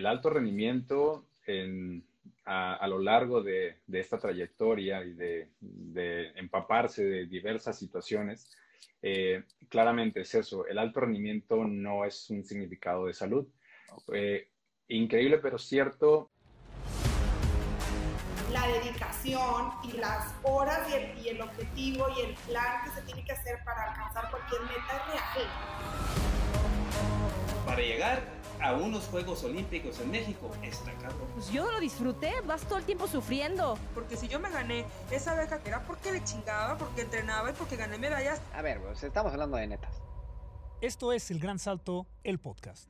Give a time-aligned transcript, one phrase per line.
[0.00, 1.26] el alto rendimiento
[2.46, 8.50] a, lo largo de, esta trayectoria y de, empaparse de diversas situaciones,
[9.02, 13.46] eh, claramente es eso, el alto rendimiento no es un significado de salud.
[14.12, 14.48] Eh,
[14.88, 16.30] increíble, pero cierto.
[18.52, 23.02] La dedicación y las horas y el, y el objetivo y el plan que se
[23.02, 25.48] tiene que hacer para alcanzar cualquier meta es real.
[27.66, 31.28] Para llegar a unos Juegos Olímpicos en México está cabrón.
[31.34, 33.78] Pues yo lo disfruté, vas todo el tiempo sufriendo.
[33.94, 37.52] Porque si yo me gané esa beca que era porque le chingaba, porque entrenaba y
[37.54, 38.40] porque gané medallas.
[38.54, 39.94] A ver, pues estamos hablando de netas.
[40.80, 42.88] Esto es El Gran Salto, el podcast.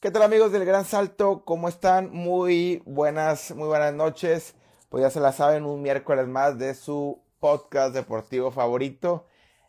[0.00, 1.44] ¿Qué tal amigos del Gran Salto?
[1.44, 2.10] ¿Cómo están?
[2.10, 4.54] Muy buenas, muy buenas noches.
[4.88, 9.26] Pues ya se la saben, un miércoles más de su podcast deportivo favorito.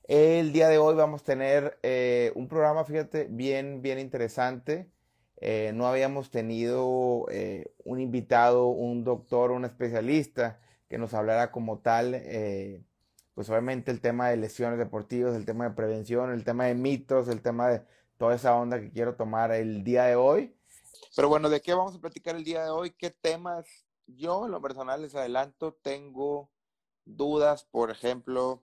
[0.07, 4.89] El día de hoy vamos a tener eh, un programa, fíjate, bien, bien interesante.
[5.43, 11.79] Eh, no habíamos tenido eh, un invitado, un doctor, un especialista que nos hablara como
[11.79, 12.83] tal, eh,
[13.33, 17.27] pues obviamente el tema de lesiones deportivas, el tema de prevención, el tema de mitos,
[17.27, 17.81] el tema de
[18.17, 20.55] toda esa onda que quiero tomar el día de hoy.
[21.15, 22.91] Pero bueno, ¿de qué vamos a platicar el día de hoy?
[22.91, 23.65] ¿Qué temas?
[24.05, 26.51] Yo en lo personal les adelanto, tengo
[27.05, 28.61] dudas, por ejemplo,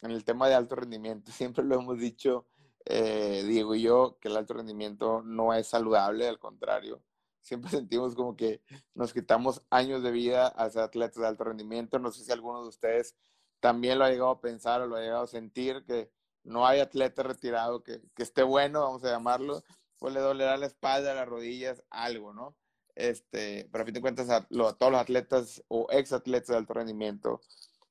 [0.00, 1.32] en el tema de alto rendimiento.
[1.32, 2.46] Siempre lo hemos dicho,
[2.86, 7.02] eh, Diego y yo, que el alto rendimiento no es saludable, al contrario.
[7.40, 8.62] Siempre sentimos como que
[8.94, 11.98] nos quitamos años de vida a ser atletas de alto rendimiento.
[11.98, 13.14] No sé si alguno de ustedes
[13.60, 16.10] también lo ha llegado a pensar o lo ha llegado a sentir, que
[16.42, 19.62] no hay atleta retirado que, que esté bueno, vamos a llamarlo,
[19.98, 22.54] pues le dolerá la espalda, las rodillas, algo, ¿no?
[22.94, 26.74] Este, pero a fin de cuentas, a, todos los atletas o ex atletas de alto
[26.74, 27.40] rendimiento,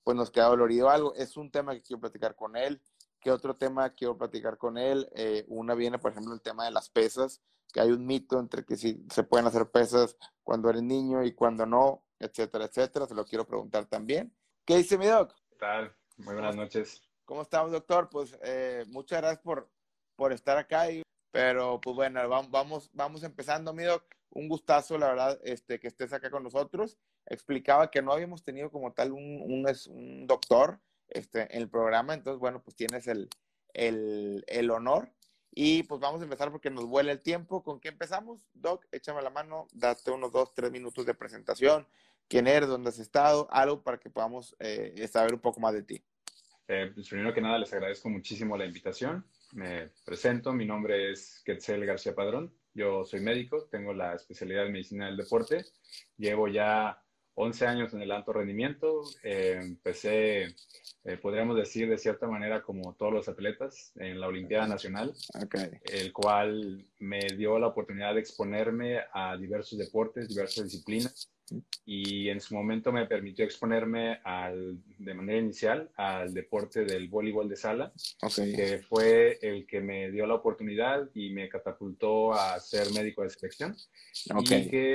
[0.04, 1.14] pues nos queda dolorido algo.
[1.16, 2.82] Es un tema que quiero platicar con él.
[3.24, 5.08] ¿Qué otro tema quiero platicar con él?
[5.16, 8.66] Eh, una viene, por ejemplo, el tema de las pesas, que hay un mito entre
[8.66, 13.06] que si se pueden hacer pesas cuando eres niño y cuando no, etcétera, etcétera.
[13.08, 14.36] Se lo quiero preguntar también.
[14.66, 15.34] ¿Qué dice mi doc?
[15.50, 15.96] ¿Qué tal?
[16.18, 17.02] Muy buenas noches.
[17.24, 18.10] ¿Cómo estamos, doctor?
[18.10, 19.72] Pues eh, muchas gracias por,
[20.18, 20.88] por estar acá.
[21.32, 24.04] pero pues bueno, vamos, vamos empezando, mi doc.
[24.32, 26.98] Un gustazo, la verdad, este, que estés acá con nosotros.
[27.26, 30.82] Explicaba que no habíamos tenido como tal un, un, un doctor
[31.14, 32.14] este, en el programa.
[32.14, 33.30] Entonces, bueno, pues tienes el,
[33.74, 35.12] el, el, honor.
[35.52, 37.64] Y pues vamos a empezar porque nos vuela el tiempo.
[37.64, 38.48] ¿Con qué empezamos?
[38.54, 41.88] Doc, échame la mano, date unos dos, tres minutos de presentación.
[42.28, 42.70] ¿Quién eres?
[42.70, 43.48] ¿Dónde has estado?
[43.52, 46.04] Algo para que podamos eh, saber un poco más de ti.
[46.68, 49.26] Eh, pues primero que nada, les agradezco muchísimo la invitación.
[49.52, 52.52] Me presento, mi nombre es Quetzal García Padrón.
[52.74, 55.66] Yo soy médico, tengo la especialidad en medicina del deporte.
[56.18, 57.03] Llevo ya
[57.36, 59.04] 11 años en el alto rendimiento.
[59.24, 60.56] Eh, empecé,
[61.04, 65.14] eh, podríamos decir de cierta manera, como todos los atletas en la Olimpiada Nacional,
[65.86, 71.30] el cual me dio la oportunidad de exponerme a diversos deportes, diversas disciplinas.
[71.86, 77.50] Y en su momento me permitió exponerme al, de manera inicial al deporte del voleibol
[77.50, 77.92] de sala,
[78.36, 83.30] que fue el que me dio la oportunidad y me catapultó a ser médico de
[83.30, 83.76] selección.
[84.40, 84.94] Y que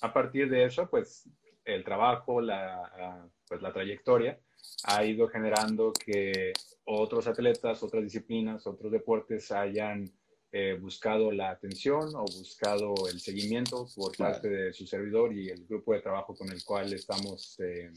[0.00, 1.28] a partir de eso, pues
[1.66, 4.38] el trabajo, la, pues, la trayectoria,
[4.84, 6.52] ha ido generando que
[6.84, 10.10] otros atletas, otras disciplinas, otros deportes hayan
[10.52, 15.66] eh, buscado la atención o buscado el seguimiento por parte de su servidor y el
[15.66, 17.90] grupo de trabajo con el cual estamos eh,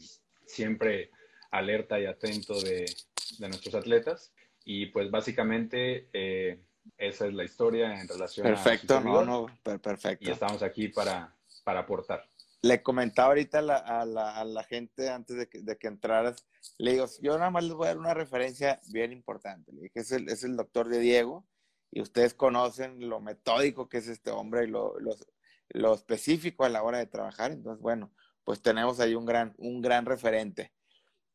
[0.44, 1.10] siempre
[1.52, 2.86] alerta y atento de,
[3.38, 4.32] de, nuestros atletas.
[4.64, 6.60] Y pues básicamente eh,
[6.98, 9.02] esa es la historia en relación perfecto, a...
[9.02, 10.28] Perfecto, no, no, perfecto.
[10.28, 12.28] Y estamos aquí para, para aportar
[12.62, 15.88] le comentaba ahorita a la, a la, a la gente antes de que, de que,
[15.88, 16.46] entraras,
[16.78, 19.72] le digo, yo nada más les voy a dar una referencia bien importante.
[19.72, 21.46] Le dije, es el, es el doctor de Diego
[21.90, 25.16] y ustedes conocen lo metódico que es este hombre y lo, lo,
[25.70, 27.52] lo, específico a la hora de trabajar.
[27.52, 28.12] Entonces, bueno,
[28.44, 30.72] pues tenemos ahí un gran, un gran referente.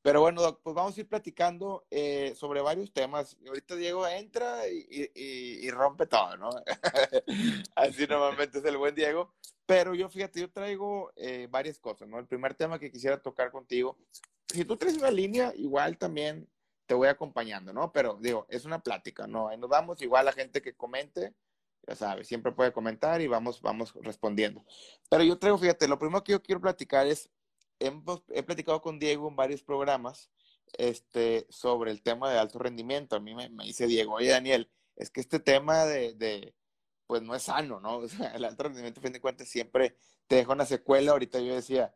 [0.06, 3.40] Pero bueno, doc, pues vamos a ir platicando eh, sobre varios temas.
[3.48, 6.52] Ahorita Diego entra y, y, y rompe todo, ¿no?
[7.76, 9.34] Así normalmente es el buen Diego.
[9.66, 12.20] Pero yo, fíjate, yo traigo eh, varias cosas, ¿no?
[12.20, 13.98] El primer tema que quisiera tocar contigo,
[14.48, 16.48] si tú traes una línea, igual también
[16.86, 17.92] te voy acompañando, ¿no?
[17.92, 19.48] Pero digo, es una plática, ¿no?
[19.48, 21.34] Ahí nos vamos, igual la gente que comente,
[21.88, 24.64] ya sabes, siempre puede comentar y vamos, vamos respondiendo.
[25.10, 27.28] Pero yo traigo, fíjate, lo primero que yo quiero platicar es,
[27.80, 30.32] he platicado con Diego en varios programas
[30.78, 33.16] este, sobre el tema de alto rendimiento.
[33.16, 36.56] A mí me, dice Diego, oye Daniel, es que este tema de,
[37.08, 37.98] pues no es sano, ¿no?
[38.00, 41.12] O sea, el alto rendimiento, a fin de cuentas, siempre te deja una secuela.
[41.12, 41.94] Ahorita yo decía,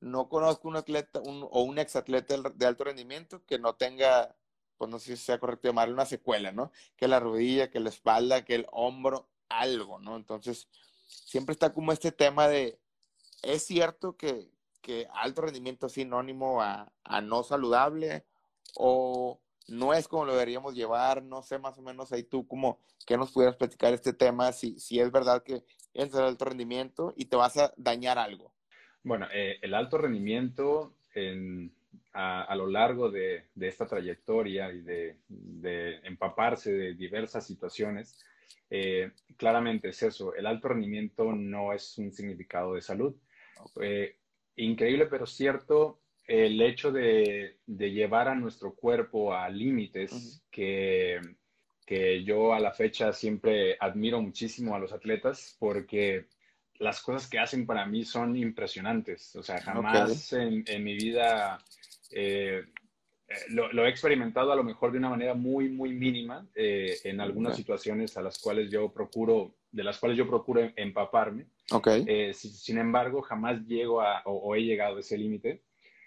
[0.00, 4.36] no conozco un atleta o un exatleta de alto rendimiento que no tenga,
[4.76, 6.72] pues no sé si sea correcto llamarlo una secuela, ¿no?
[6.96, 10.16] Que la rodilla, que la espalda, que el hombro, algo, ¿no?
[10.16, 10.68] Entonces,
[11.06, 12.80] siempre está como este tema de,
[13.42, 14.53] ¿es cierto que,
[14.84, 18.26] que alto rendimiento es sinónimo a, a, no saludable?
[18.76, 21.22] ¿O no es como lo deberíamos llevar?
[21.22, 24.78] No sé, más o menos ahí tú como que nos pudieras platicar este tema, si,
[24.78, 25.64] si es verdad que
[25.94, 28.52] entras al alto rendimiento y te vas a dañar algo.
[29.02, 31.72] Bueno, eh, el alto rendimiento en,
[32.12, 38.22] a, a, lo largo de, de esta trayectoria y de, de, empaparse de diversas situaciones,
[38.68, 43.14] eh, claramente es eso, el alto rendimiento no es un significado de salud.
[43.80, 44.16] Eh,
[44.56, 50.42] increíble pero cierto, el hecho de, de, llevar a nuestro cuerpo a límites uh -huh.
[50.50, 51.20] que,
[51.84, 56.26] que yo a la fecha siempre admiro muchísimo a los atletas porque
[56.78, 59.34] las cosas que hacen para mí son impresionantes.
[59.36, 60.46] O sea, jamás okay.
[60.46, 61.58] en, en, mi vida
[62.10, 62.64] eh,
[63.48, 67.20] lo, lo, he experimentado a lo mejor de una manera muy, muy mínima eh, en
[67.20, 67.62] algunas okay.
[67.62, 71.46] situaciones a las cuales yo procuro, de las cuales yo procuro empaparme.
[71.70, 72.04] Okay.
[72.06, 75.62] Eh, sin embargo, jamás llego a, o, o he llegado a ese límite.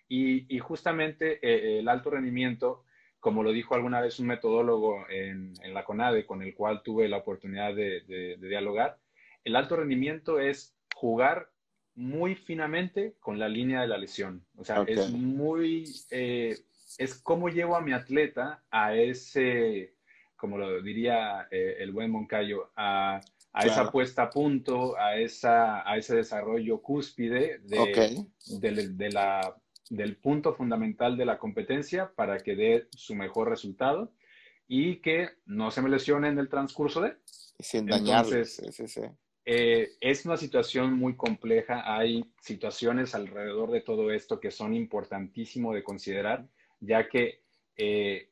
[0.07, 2.85] Y, y, justamente eh, el alto rendimiento,
[3.19, 7.09] como lo dijo alguna vez un metodólogo en, en la CONADE con el cual tuve
[7.09, 8.99] la oportunidad de, de, de dialogar,
[9.43, 11.49] el alto rendimiento es jugar
[11.95, 14.45] muy finamente con la línea de la lesión.
[14.55, 14.95] O sea, okay.
[14.95, 16.55] es muy, eh,
[16.97, 19.95] es cómo llevo a mi atleta a ese,
[20.37, 23.19] como lo diría eh, el buen Moncayo, a,
[23.53, 23.81] a claro.
[23.81, 28.27] esa puesta a punto, a, esa, a ese desarrollo cúspide de, okay.
[28.59, 29.55] de, de la,
[29.89, 34.11] del punto fundamental de la competencia para que dé su mejor resultado
[34.67, 37.15] y que no se me lesione en el transcurso de.
[37.59, 38.25] Sin dañar.
[38.25, 39.01] Entonces, sí, sí, sí.
[39.45, 41.95] Eh, es una situación muy compleja.
[41.95, 46.45] Hay situaciones alrededor de todo esto que son importantísimo de considerar,
[46.81, 47.43] ya que
[47.77, 48.29] eh,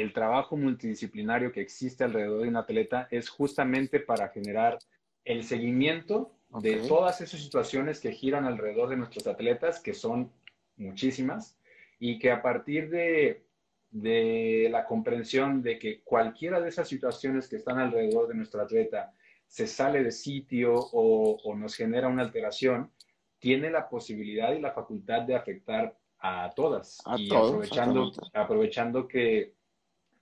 [0.00, 4.78] el trabajo multidisciplinario que existe alrededor de un atleta es justamente para generar
[5.24, 6.74] el seguimiento okay.
[6.74, 10.30] de todas esas situaciones que giran alrededor de nuestros atletas, que son
[10.76, 11.56] muchísimas,
[11.98, 13.46] y que a partir de,
[13.90, 19.14] de la comprensión de que cualquiera de esas situaciones que están alrededor de nuestro atleta
[19.46, 22.90] se sale de sitio o, o, nos genera una alteración,
[23.38, 26.98] tiene la posibilidad y la facultad de afectar a todas.
[27.06, 29.55] A y todos, aprovechando, aprovechando que,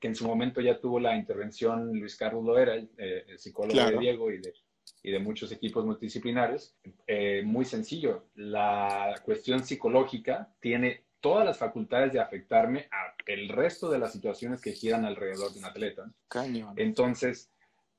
[0.05, 3.97] que, en su momento ya tuvo la intervención Luis Carlos Loera, eh, el psicólogo claro.
[3.97, 4.53] de Diego y de,
[5.03, 8.27] y de muchos equipos multidisciplinarios, eh, muy sencillo.
[8.35, 14.61] La cuestión psicológica tiene todas las facultades de afectarme a el resto de las situaciones
[14.61, 16.13] que giran alrededor de un atleta.
[16.29, 16.75] Cañón.
[16.77, 17.51] Entonces,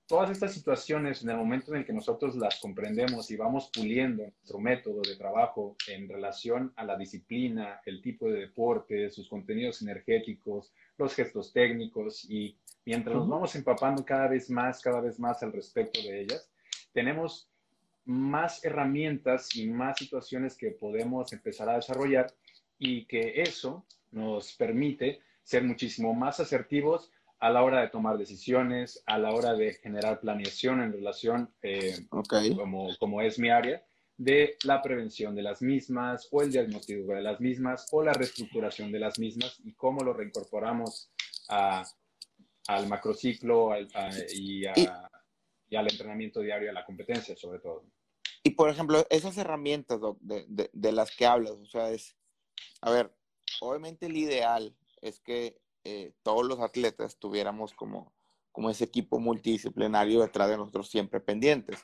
[0.08, 4.24] todas estas situaciones, en el momento en el que nosotros las comprendemos y vamos puliendo
[4.24, 9.82] nuestro método de trabajo en relación a la disciplina, el tipo de deporte, sus contenidos
[9.82, 12.56] energéticos, los gestos técnicos, y
[12.86, 16.50] mientras nos vamos empapando cada vez más, cada vez más al respecto de ellas,
[16.94, 17.50] tenemos
[18.06, 22.28] más herramientas y más situaciones que podemos empezar a desarrollar
[22.78, 29.04] y que eso nos permite ser muchísimo más asertivos a la hora de tomar decisiones,
[29.06, 32.56] a la hora de generar planeación en relación, eh, okay.
[32.56, 33.84] como, como es mi área,
[34.18, 38.92] de la prevención de las mismas o el diagnóstico de las mismas o la reestructuración
[38.92, 41.12] de las mismas y cómo lo reincorporamos
[41.50, 41.84] a,
[42.68, 44.90] al macrociclo a, a, y, y,
[45.70, 47.84] y, al entrenamiento diario, a la competencia sobre todo.
[48.42, 52.16] Y por ejemplo, esas herramientas Doc, de, de, de las que hablas, o sea, es,
[52.82, 53.14] a ver,
[53.60, 58.12] obviamente el ideal es que eh, todos los atletas tuviéramos como,
[58.52, 61.80] como ese equipo multidisciplinario detrás de nosotros siempre pendientes.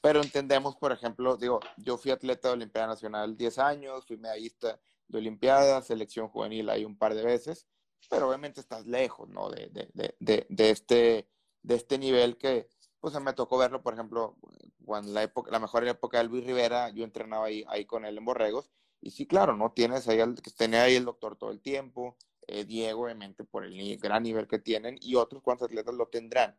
[0.00, 4.80] Pero entendemos, por ejemplo, digo, yo fui atleta de Olimpiada Nacional 10 años, fui medallista
[5.06, 7.66] de Olimpiadas, selección juvenil ahí un par de veces,
[8.10, 9.50] pero obviamente estás lejos, ¿no?
[9.50, 11.28] De, de, de, de, este,
[11.62, 12.68] de este nivel que,
[13.00, 14.36] pues me tocó verlo, por ejemplo,
[14.84, 18.18] cuando la, época, la mejor época de Luis Rivera, yo entrenaba ahí, ahí con él
[18.18, 19.70] en Borregos, y sí, claro, ¿no?
[19.72, 22.16] Tienes ahí, el, tenía ahí el doctor todo el tiempo,
[22.48, 26.58] eh, Diego, obviamente, por el gran nivel que tienen, y otros cuantos atletas lo tendrán.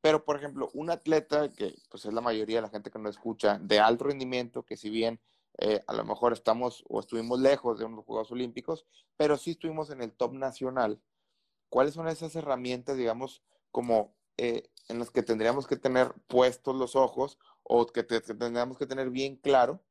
[0.00, 3.16] Pero, por ejemplo, un atleta que pues es la mayoría de la gente que nos
[3.16, 5.20] escucha, de alto rendimiento, que si bien
[5.58, 9.90] eh, a lo mejor estamos o estuvimos lejos de unos Juegos Olímpicos, pero sí estuvimos
[9.90, 11.00] en el top nacional,
[11.70, 16.94] ¿cuáles son esas herramientas, digamos, como eh, en las que tendríamos que tener puestos los
[16.94, 19.82] ojos o que, te, que tendríamos que tener bien claro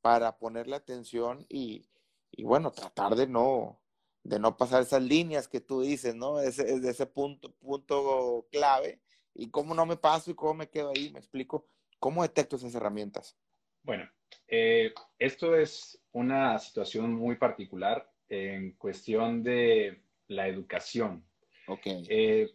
[0.00, 1.88] para ponerle atención y,
[2.32, 3.81] y bueno, tratar de no,
[4.24, 6.40] de no pasar esas líneas que tú dices, ¿no?
[6.40, 9.00] Ese, de ese punto, punto clave.
[9.34, 11.10] ¿Y cómo no me paso y cómo me quedo ahí?
[11.10, 11.66] Me explico.
[11.98, 13.36] ¿Cómo detecto esas herramientas?
[13.82, 14.08] Bueno,
[14.48, 21.24] eh, esto es una situación muy particular en cuestión de la educación.
[21.66, 21.86] Ok.
[21.86, 22.50] Eh,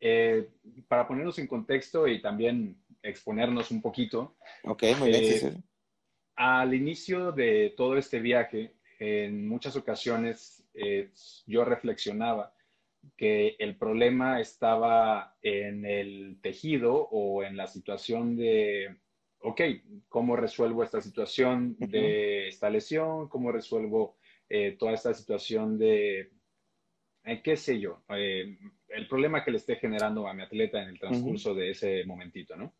[0.00, 0.48] eh,
[0.88, 4.36] para ponernos en contexto y también exponernos un poquito.
[4.64, 5.24] Ok, muy bien.
[5.24, 5.62] sí, sí.
[6.36, 11.10] Al inicio de todo este viaje, en muchas ocasiones eh,
[11.46, 12.54] yo reflexionaba
[13.16, 18.96] que el problema estaba en el tejido o en la situación de,
[19.40, 19.60] ok,
[20.08, 23.28] ¿cómo resuelvo esta situación de esta lesión?
[23.28, 24.16] ¿Cómo resuelvo
[24.48, 26.32] eh, toda esta situación de,
[27.26, 28.56] eh, qué sé yo, eh,
[28.88, 32.54] el problema que le esté generando a mi atleta en el transcurso de ese momentito,
[32.54, 32.76] ¿no?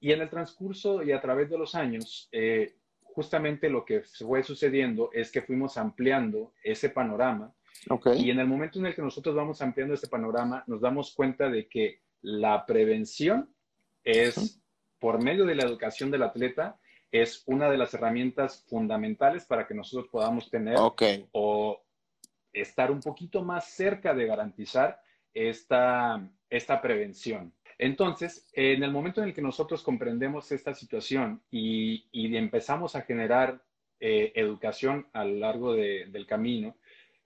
[0.00, 2.74] Y en el transcurso y a través de los años, eh,
[3.18, 7.52] justamente lo que fue sucediendo es que fuimos ampliando ese panorama
[7.90, 8.10] Ok.
[8.16, 11.50] y en el momento en el que nosotros vamos ampliando ese panorama, nos damos cuenta
[11.50, 13.52] de que la prevención
[14.04, 14.60] es,
[15.00, 16.78] por medio de la educación del atleta,
[17.10, 20.76] es una de las herramientas fundamentales para que nosotros podamos tener
[21.32, 21.82] o
[22.52, 25.00] estar un poquito más cerca de garantizar
[25.34, 27.52] esta, esta prevención.
[27.78, 32.04] Entonces, en el momento en el que nosotros comprendemos esta situación y,
[32.36, 33.62] empezamos a generar
[34.00, 36.76] eh, educación a lo largo de- del camino,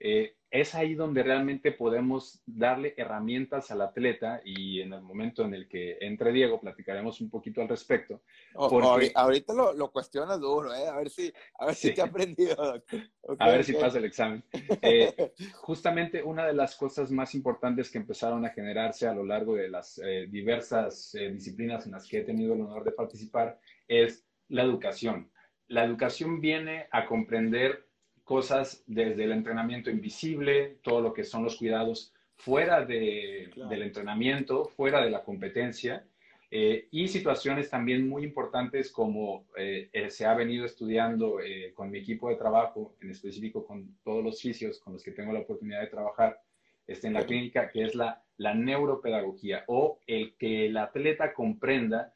[0.05, 5.55] eh, es ahí donde realmente podemos darle herramientas al atleta y en el momento en
[5.55, 8.21] el que entre Diego platicaremos un poquito al respecto.
[8.53, 10.87] Porque- ahori- ahorita lo, lo cuestionas duro, ¿eh?
[10.89, 13.01] A ver si, a ver si te ha aprendido, doctor.
[13.23, 14.45] Ok, A ver si pasa el examen.
[14.83, 19.55] Eh, justamente una de las cosas más importantes que empezaron a generarse a lo largo
[19.55, 24.27] de las eh, diversas disciplinas en las que he tenido el honor de participar es
[24.49, 25.31] la educación.
[25.69, 27.89] La educación viene a comprender
[28.25, 33.71] cosas desde el entrenamiento invisible, todo lo que son los cuidados fuera de- Claro.
[33.71, 36.07] del entrenamiento, fuera de la competencia,
[36.55, 41.91] eh, y situaciones también muy importantes como eh, eh, se ha venido estudiando eh, con
[41.91, 45.41] mi equipo de trabajo, en específico con todos los fisios con los que tengo la
[45.41, 46.41] oportunidad de trabajar
[46.87, 52.13] este, en la clínica, que es la, la neuropedagogía o el que el atleta comprenda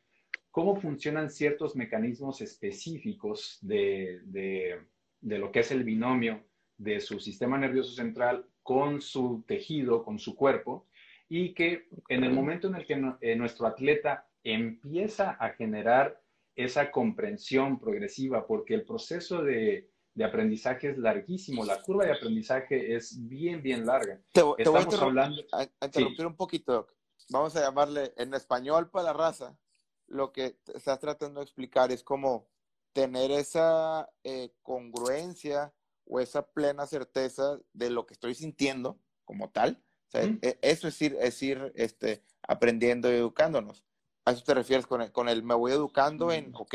[0.51, 4.81] cómo funcionan ciertos mecanismos específicos de, de-
[5.27, 6.45] de lo que es el binomio
[6.79, 10.87] de su sistema nervioso central con su tejido, con su cuerpo,
[11.29, 16.23] y que en el momento en el que no- eh, nuestro atleta empieza a generar
[16.55, 22.95] esa comprensión progresiva, porque el proceso de, de aprendizaje es larguísimo, la curva de aprendizaje
[22.95, 24.21] es bien, bien larga.
[24.33, 25.43] Te, te voy a, Estamos interrum- hablando...
[25.53, 26.95] a- a interrumpir un poquito, Doc.
[27.31, 29.59] Vamos a llamarle en español para la raza.
[30.07, 32.49] Lo que estás tratando de explicar es como
[32.97, 35.75] tener esa eh, congruencia
[36.07, 39.85] o esa plena certeza de lo que estoy sintiendo como tal.
[40.09, 43.85] O sea, e- eso es ir, es ir este, aprendiendo y educándonos.
[44.25, 46.75] ¿A eso te refieres con el, con el me voy educando en, ok,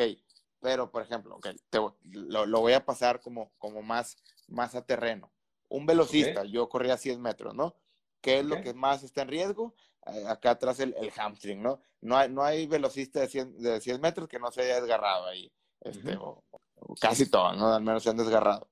[0.59, 4.15] pero por ejemplo, ok, te lo, lo voy a pasar como, como más,
[4.47, 5.33] más a terreno.
[5.69, 7.73] Un velocista, yo corría 100 metros, ¿no?
[8.21, 8.61] ¿Qué es lo Ok.
[8.61, 9.73] que más está en riesgo?
[10.05, 11.81] Eh, acá atrás el, el hamstring, ¿no?
[11.99, 15.25] No hay, no hay velocista de 100, de 100 metros que no se haya desgarrado
[15.25, 15.51] ahí.
[15.81, 17.73] Este, o, o casi todos, ¿no?
[17.73, 18.69] Al menos se han desgarrado.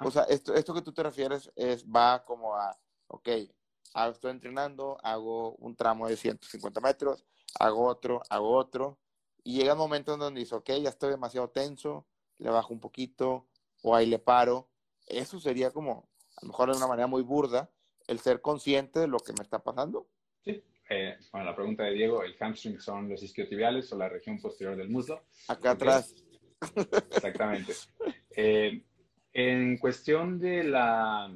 [0.00, 2.76] O sea, esto, esto que tú te refieres es, va como a,
[3.08, 3.28] ok,
[3.94, 7.24] ah, estoy entrenando, hago un tramo de 150 metros,
[7.58, 8.98] hago otro, hago otro,
[9.44, 12.06] y llega un momento en donde dices, ok, ya estoy demasiado tenso,
[12.38, 13.48] le bajo un poquito,
[13.82, 14.68] o ahí le paro.
[15.06, 17.70] Eso sería como, a lo mejor de una manera muy burda,
[18.06, 20.08] el ser consciente de lo que me está pasando.
[20.44, 20.62] Sí.
[20.88, 24.76] Eh, bueno, la pregunta de Diego, ¿el hamstring son los isquiotibiales o la región posterior
[24.76, 25.24] del muslo?
[25.48, 26.14] Acá atrás.
[27.10, 27.72] Exactamente.
[28.36, 28.82] Eh,
[29.32, 31.32] en cuestión de, la,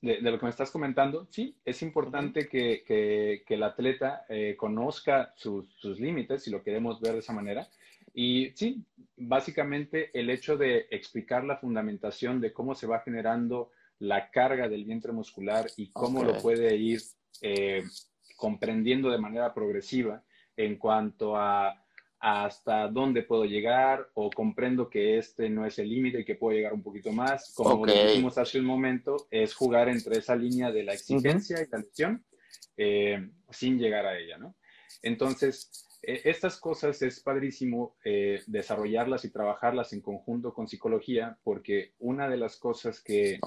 [0.00, 4.24] de, de lo que me estás comentando, sí, es importante que, que- que el atleta
[4.28, 7.68] eh, conozca sus, sus límites, si lo queremos ver de esa manera.
[8.14, 8.84] Y sí,
[9.16, 14.84] básicamente el hecho de explicar la fundamentación de cómo se va generando la carga del
[14.84, 16.26] vientre muscular y cómo Ok.
[16.26, 17.00] lo puede ir
[17.42, 17.82] eh,
[18.36, 20.22] comprendiendo de manera progresiva
[20.56, 21.83] en cuanto a
[22.26, 26.56] hasta dónde puedo llegar o comprendo que este no es el límite y que puedo
[26.56, 27.52] llegar un poquito más.
[27.52, 27.88] Como Ok.
[27.88, 31.80] lo dijimos hace un momento, es jugar entre esa línea de la exigencia y la
[31.80, 32.24] lesión
[32.78, 34.54] eh, sin llegar a ella, ¿no?
[35.02, 41.92] Entonces, eh, estas cosas es padrísimo eh, desarrollarlas y trabajarlas en conjunto con psicología porque
[41.98, 43.38] una de las cosas que,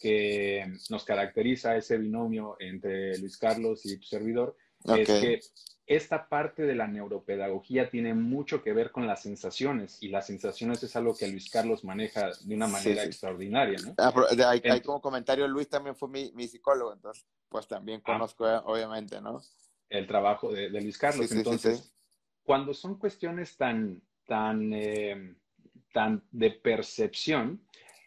[0.00, 4.56] que nos caracteriza ese binomio entre Luis Carlos y tu servidor
[4.96, 5.40] es que
[5.96, 10.82] esta parte de la neuropedagogía tiene mucho que ver con las sensaciones y las sensaciones
[10.82, 13.08] es algo que Luis Carlos maneja de una Sí, manera sí.
[13.08, 13.94] extraordinaria, ¿no?
[13.98, 14.12] Ah,
[14.48, 18.12] ahí, ahí Ent- como comentario, Luis también fue mi, mi psicólogo, entonces, pues también Ah.
[18.12, 19.40] conozco, eh, obviamente, ¿no?
[19.88, 21.26] El trabajo de, de Luis Carlos.
[21.26, 21.90] Sí, sí, sí, Entonces, sí.
[22.42, 25.34] cuando son cuestiones tan, tan, eh,
[25.92, 27.60] tan de percepción,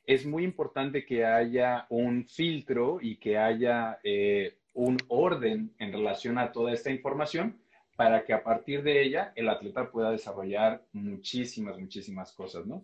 [0.07, 6.37] es muy importante que haya un filtro y que haya eh, un orden en relación
[6.37, 7.59] a toda esta información
[7.95, 12.83] para que a partir de ella el atleta pueda desarrollar muchísimas, muchísimas cosas, ¿no?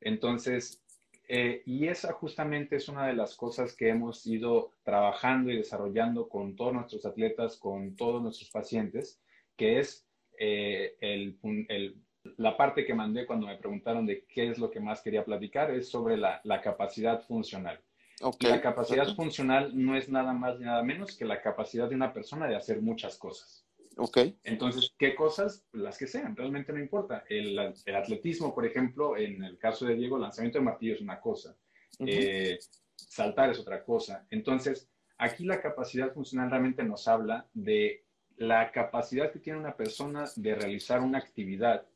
[0.00, 0.82] Entonces,
[1.28, 6.28] eh, y esa justamente es una de las cosas que hemos ido trabajando y desarrollando
[6.28, 9.20] con todos nuestros atletas, con todos nuestros pacientes,
[9.56, 10.06] que es
[10.38, 11.38] eh, el,
[11.68, 11.96] el,
[12.36, 15.70] la parte que mandé cuando me preguntaron de qué es lo que más quería platicar,
[15.70, 17.80] es sobre la, la capacidad funcional.
[18.20, 18.50] Okay.
[18.50, 19.16] La capacidad okay.
[19.16, 22.56] funcional no es nada más ni nada menos que la capacidad de una persona de
[22.56, 23.64] hacer muchas cosas.
[23.96, 24.18] Ok.
[24.44, 25.64] Entonces, ¿qué cosas?
[25.72, 27.24] Las que sean, realmente no importa.
[27.28, 31.20] El, el, atletismo, por ejemplo, en el caso de Diego, lanzamiento de martillo es una
[31.20, 31.56] cosa,
[31.98, 32.08] uh -huh.
[32.08, 32.58] eh,
[32.94, 34.26] saltar es otra cosa.
[34.30, 38.04] Entonces, aquí la capacidad funcional realmente nos habla de
[38.36, 41.86] la capacidad que tiene una persona de realizar una actividad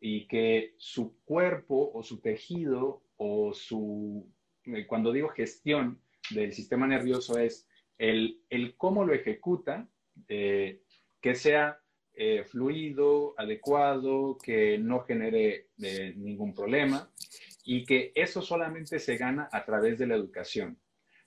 [0.00, 4.26] y que su cuerpo o su tejido o su,
[4.64, 7.68] eh, cuando digo gestión del sistema nervioso es
[7.98, 9.88] el, el cómo lo ejecuta,
[10.28, 10.81] eh,
[11.22, 11.80] que sea
[12.14, 17.10] eh, fluido, adecuado, que no genere eh, ningún problema
[17.64, 20.78] y que eso solamente se gana a través de la educación,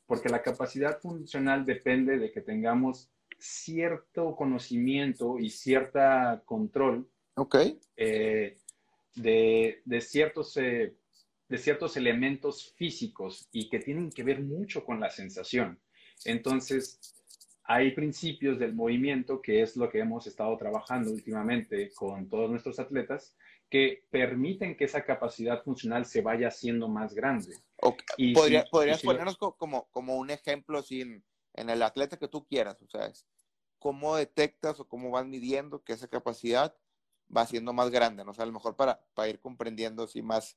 [0.06, 3.10] porque la capacidad funcional depende de que tengamos
[3.40, 7.80] cierto conocimiento y cierta control okay.
[7.98, 8.58] eh,
[9.16, 15.10] de, de, ciertos, de ciertos elementos físicos y que tienen que ver mucho con la
[15.10, 15.80] sensación.
[16.26, 17.16] Entonces,
[17.68, 22.80] hay principios del movimiento, que es lo que hemos estado trabajando últimamente con todos nuestros
[22.80, 23.36] atletas,
[23.70, 27.56] que permiten que esa capacidad funcional se vaya haciendo más grande.
[27.78, 28.06] Okay.
[28.18, 29.54] Y ¿Podría, si, ¿Podrías y si ponernos lo...
[29.54, 32.80] como, como un ejemplo sin, en el atleta que tú quieras?
[32.84, 33.12] O sea,
[33.80, 36.76] ¿cómo detectas o cómo vas midiendo que esa capacidad
[37.36, 38.24] va siendo más grande?
[38.24, 38.32] ¿no?
[38.32, 40.56] O sea, a lo mejor para, para ir comprendiendo así más,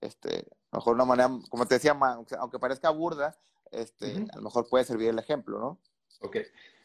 [0.00, 0.38] este,
[0.72, 1.96] a lo mejor una manera, como te decía,
[2.38, 3.38] aunque parezca burda,
[3.70, 4.32] este, uh -huh.
[4.32, 5.80] a lo mejor puede servir el ejemplo, ¿no?
[6.20, 6.38] Ok,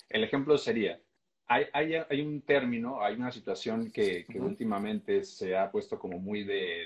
[0.10, 1.00] el ejemplo sería,
[1.48, 4.48] hay, hay, hay un término, hay una situación que, que uh -huh.
[4.48, 6.86] últimamente se ha puesto como muy de,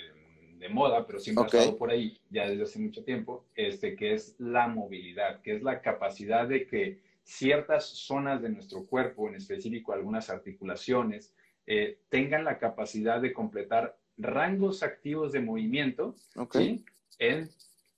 [0.57, 1.59] de moda, pero siempre okay.
[1.59, 5.55] ha estado por ahí ya desde hace mucho tiempo, este, que es la movilidad, que
[5.55, 11.33] es la capacidad de que ciertas zonas de nuestro cuerpo, en específico algunas articulaciones,
[11.65, 16.77] eh, tengan la capacidad de completar rangos activos de movimiento okay.
[16.77, 16.85] ¿sí?
[17.19, 17.49] en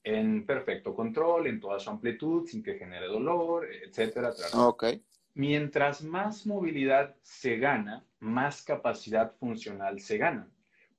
[0.04, 4.32] en perfecto control, en toda su amplitud, sin que genere dolor, etcétera.
[4.54, 5.04] Okay.
[5.34, 10.50] Mientras más movilidad se gana, más capacidad funcional se gana.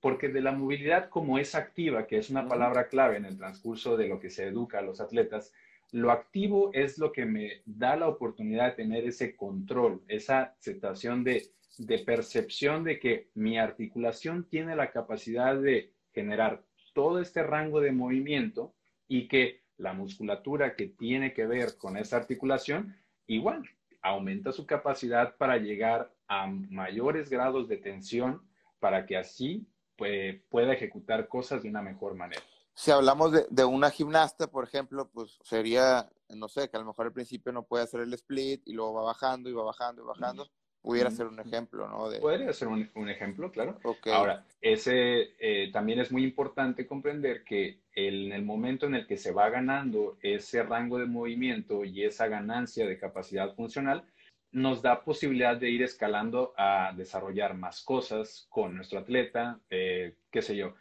[0.01, 3.97] Porque de la movilidad como es activa, que es una palabra clave en el transcurso
[3.97, 5.53] de lo que se educa a los atletas,
[5.93, 11.25] lo activo es lo que me da la oportunidad de tener ese control, esa sensación
[11.25, 16.63] de, de percepción de que mi articulación tiene la capacidad de generar
[16.95, 18.73] todo este rango de movimiento
[19.11, 22.96] y que la musculatura que tiene que ver con esa articulación
[23.27, 23.68] igual
[24.03, 28.40] aumenta su capacidad para llegar a mayores grados de tensión
[28.79, 32.40] para que así pues, pueda ejecutar cosas de una mejor manera.
[32.73, 37.07] Si hablamos de, una gimnasta, por ejemplo, pues sería, no sé, que a lo mejor
[37.07, 40.07] al principio no puede hacer el split y luego va bajando y va bajando y
[40.07, 40.49] bajando.
[40.83, 42.09] Pudiera ser un ejemplo, ¿no?
[42.09, 42.21] De...
[42.21, 43.79] Podría ser un, un ejemplo, claro.
[43.83, 44.12] Okay.
[44.12, 49.07] Ahora, ese eh, también es muy importante comprender que el, en el momento en el
[49.07, 54.05] que se va ganando ese rango de movimiento y esa ganancia de capacidad funcional,
[54.53, 60.43] nos da posibilidad de ir escalando a desarrollar más cosas con nuestro atleta, eh, qué
[60.43, 60.75] sé yo,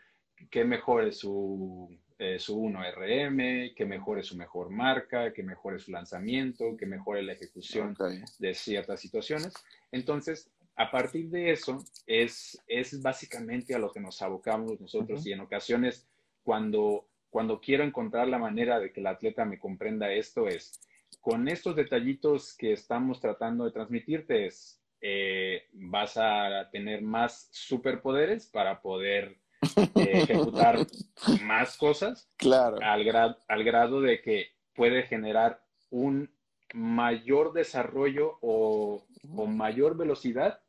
[0.50, 1.90] que mejore su,
[2.22, 7.32] eh, su 1RM, que mejore su mejor marca, que mejore su lanzamiento, que mejore la
[7.32, 8.22] ejecución okay.
[8.40, 9.54] de ciertas situaciones.
[9.92, 15.24] Entonces, a partir de eso, es, es básicamente a lo que nos abocamos nosotros uh
[15.24, 15.30] -huh.
[15.30, 16.10] y en ocasiones
[16.44, 20.78] cuando, cuando quiero encontrar la manera de que el atleta me comprenda esto es,
[21.22, 28.48] con estos detallitos que estamos tratando de transmitirte es, eh, vas a tener más superpoderes
[28.48, 29.38] para poder
[29.96, 30.88] eh, ejecutar
[31.44, 32.78] más cosas claro.
[32.82, 36.34] al, gra al grado de que puede generar un
[36.74, 40.62] mayor desarrollo o, o, mayor velocidad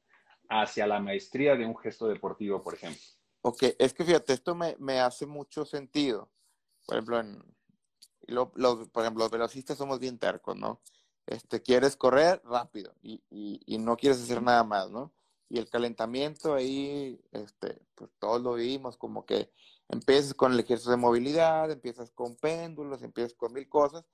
[0.49, 3.01] hacia la maestría de un gesto deportivo, por ejemplo.
[3.43, 6.31] Ok, es que fíjate, esto me, me hace mucho sentido.
[6.87, 7.43] Por ejemplo, en,
[8.27, 10.81] lo, lo, por ejemplo, los velocistas somos bien tercos, ¿no?
[11.27, 15.13] Este, quieres correr rápido y, y, y, no quieres hacer nada más, ¿no?
[15.51, 19.53] Y el calentamiento ahí, este, pues todos lo vimos, como que
[19.89, 24.05] empiezas con el ejercicio de movilidad, empiezas con péndulos, empiezas con mil cosas,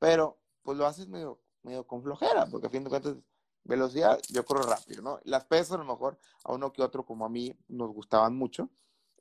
[0.00, 3.16] pero pues lo haces medio, medio con flojera, porque a fin de cuentas,
[3.62, 5.20] velocidad, yo corro rápido, ¿no?
[5.22, 8.68] Las pesas a lo mejor a uno que otro, como a mí, nos gustaban mucho,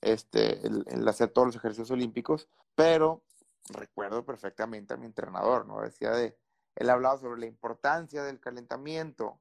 [0.01, 3.23] este, el, el hacer todos los ejercicios olímpicos, pero
[3.69, 5.81] recuerdo perfectamente a mi entrenador, ¿no?
[5.81, 6.35] Decía de,
[6.75, 9.39] él hablaba sobre la importancia del calentamiento,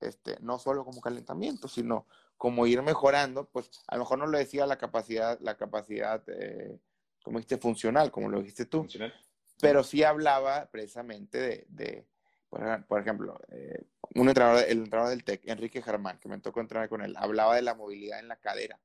[0.00, 2.06] este, no solo como calentamiento, sino
[2.36, 6.78] como ir mejorando, pues a lo mejor no lo decía la capacidad, la capacidad, eh,
[7.24, 9.14] como dijiste, funcional, como lo dijiste tú, ¿Funcional?
[9.60, 12.06] pero sí hablaba precisamente de, de
[12.50, 16.60] por, por ejemplo, eh, un entrenador, el entrenador del TEC, Enrique Germán, que me tocó
[16.60, 18.78] entrenar con él, hablaba de la movilidad en la cadera.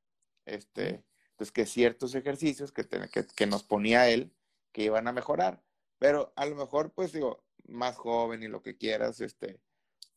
[0.46, 4.34] Este, entonces, que ciertos ejercicios que, te- que, que nos ponía él,
[4.72, 5.62] que iban a mejorar.
[6.00, 9.60] Pero a lo mejor, pues digo, más joven y lo que quieras, este,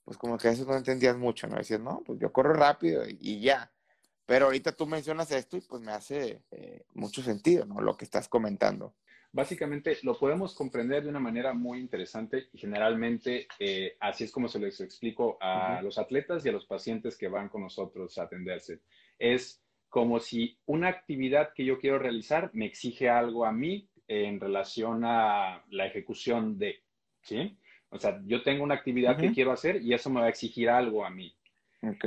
[0.04, 1.56] pues como que a veces no entendías mucho, ¿no?
[1.56, 3.70] Decías, no, pues yo corro rápido y, y ya.
[4.26, 7.80] Pero ahorita tú mencionas esto y pues me hace eh, mucho sentido, ¿no?
[7.80, 8.94] Lo que estás comentando.
[9.32, 14.46] Básicamente lo podemos comprender de una manera muy interesante y generalmente eh, así es como
[14.46, 15.84] se les explico a Ujú.
[15.86, 18.80] los atletas y a los pacientes que van con nosotros a atenderse.
[19.18, 24.38] Es como si una actividad que yo quiero realizar me exige algo a mí en
[24.38, 26.82] relación a la ejecución de,
[27.22, 27.58] ¿sí?
[27.94, 30.68] O sea, yo tengo una actividad que quiero hacer y eso me va a exigir
[30.68, 31.32] algo a mí.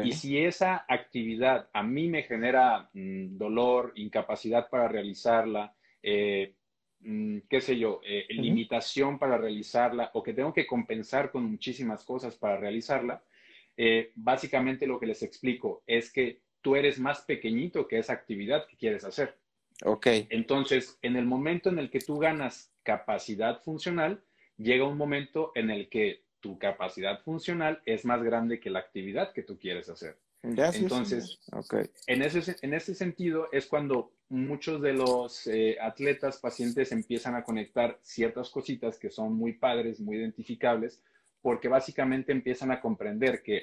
[0.04, 5.74] Y si esa actividad a mí me genera mm, dolor, incapacidad para realizarla,
[6.04, 6.56] eh,
[7.00, 12.04] mm, qué sé yo, eh, limitación para realizarla o que tengo que compensar con muchísimas
[12.04, 13.24] cosas para realizarla,
[13.78, 18.68] eh, básicamente lo que les explico es que tú eres más pequeñito que esa actividad
[18.68, 19.38] que quieres hacer.
[19.86, 20.08] Ok.
[20.30, 24.24] Entonces, en el momento en el que tú ganas capacidad funcional,
[24.58, 29.34] llega un momento en el que tu capacidad funcional es más grande que la actividad
[29.34, 30.18] que tú quieres hacer.
[30.44, 31.76] Entonces- Ok.
[32.06, 37.44] En ese, en ese sentido es cuando muchos de los eh, atletas, pacientes empiezan a
[37.44, 41.02] conectar ciertas cositas que son muy padres, muy identificables,
[41.42, 43.62] porque básicamente empiezan a comprender que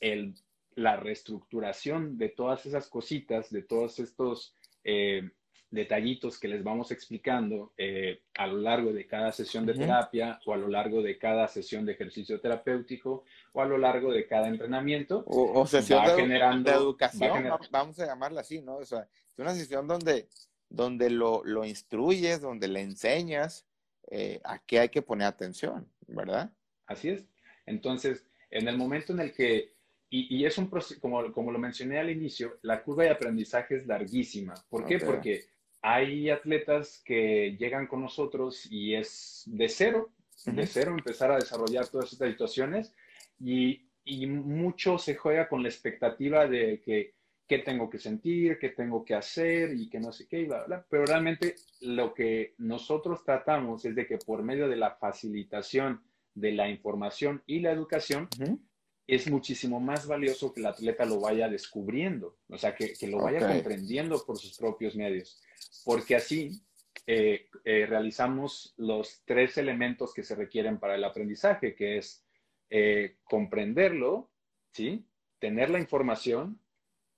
[0.00, 0.34] el,
[0.74, 5.30] la reestructuración de todas esas cositas, de todos estos eh,
[5.74, 10.54] detallitos que les vamos explicando eh, a lo largo de cada sesión de terapia o
[10.54, 14.48] a lo largo de cada sesión de ejercicio terapéutico o a lo largo de cada
[14.48, 18.76] entrenamiento, O, o sesión Va de, generando- de educación, vamos a llamarla así, ¿no?
[18.76, 19.00] O sea,
[19.32, 20.28] es una sesión donde,
[20.68, 23.66] donde lo, lo instruyes, donde le enseñas
[24.10, 26.50] eh, a qué hay que poner atención, ¿verdad?
[26.86, 27.24] Así es.
[27.66, 29.74] Entonces, en el momento en el que,
[30.10, 33.76] y, y es un proceso, como, como lo mencioné al inicio, la curva de aprendizaje
[33.78, 34.54] es larguísima.
[34.68, 34.98] ¿Por qué?
[34.98, 35.44] Porque
[35.86, 40.08] hay atletas que llegan con nosotros y es de cero,
[40.46, 42.94] de cero empezar a desarrollar todas estas situaciones
[43.38, 47.12] y, y mucho se juega con la expectativa de que
[47.46, 50.64] qué tengo que sentir, qué tengo que hacer y que no sé qué, y bla,
[50.64, 50.86] bla.
[50.88, 56.02] Pero realmente lo que nosotros tratamos es de que por medio de la facilitación
[56.34, 58.58] de la información y la educación Ujú.
[59.06, 63.18] es muchísimo más valioso que el atleta lo vaya descubriendo, o sea, que, que lo
[63.18, 63.48] vaya Ok.
[63.52, 65.42] comprendiendo por sus propios medios,
[65.84, 66.62] porque así
[67.06, 72.24] eh, eh, realizamos los tres elementos que se requieren para el aprendizaje, que es
[72.70, 74.30] eh, comprenderlo,
[74.72, 75.06] ¿sí?
[75.38, 76.60] tener la información,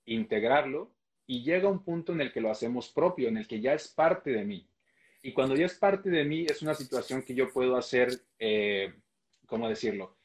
[0.05, 0.93] integrarlo,
[1.25, 3.87] y llega un punto en el que lo hacemos propio, en el que ya es
[3.87, 4.69] parte de mí.
[5.21, 8.09] Y cuando ya es parte de mí, es una situación que yo puedo hacer,
[9.45, 10.17] ¿cómo decirlo?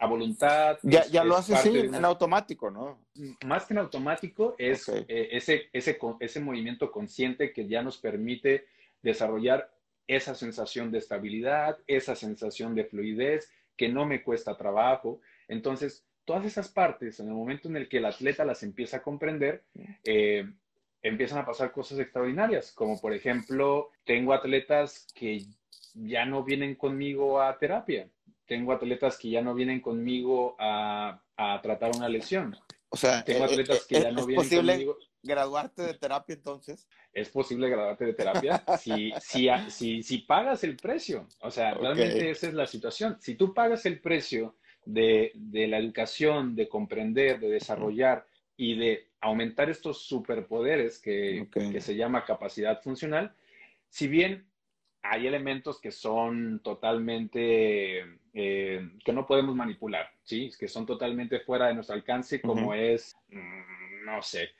[0.00, 0.78] A voluntad.
[0.82, 2.98] Ya, es- ya lo es haces sí, en automático, ¿no?
[3.44, 8.66] más que en automático, es eh, ese, ese, ese movimiento consciente que ya nos permite
[9.02, 9.70] desarrollar
[10.06, 15.20] esa sensación de estabilidad, esa sensación de fluidez, que no me cuesta trabajo.
[15.48, 19.02] Entonces, todas esas partes, en el momento en el que el atleta las empieza a
[19.02, 19.62] comprender,
[20.04, 20.50] eh,
[21.02, 25.44] empiezan a pasar cosas extraordinarias, como por ejemplo, tengo atletas que
[25.94, 28.08] ya no vienen conmigo a terapia,
[28.50, 32.56] tengo atletas que ya no vienen conmigo a, a tratar una lesión,
[32.88, 34.98] O sea, tengo eh, atletas que eh, ya no es vienen posible conmigo.
[35.22, 36.88] graduarte de terapia entonces.
[37.12, 41.28] Es posible graduarte de terapia si, si, si, si pagas el precio.
[41.42, 43.18] O sea, realmente esa es la situación.
[43.20, 49.10] Si tú pagas el precio de, de la educación, de comprender, de desarrollar y de
[49.20, 53.32] aumentar estos superpoderes que, que se llama capacidad funcional,
[53.88, 54.49] si bien
[55.02, 58.00] hay elementos que son totalmente,
[58.34, 60.50] eh, que no podemos manipular, ¿sí?
[60.58, 64.50] Que son totalmente fuera de nuestro alcance, como es, mm, no sé,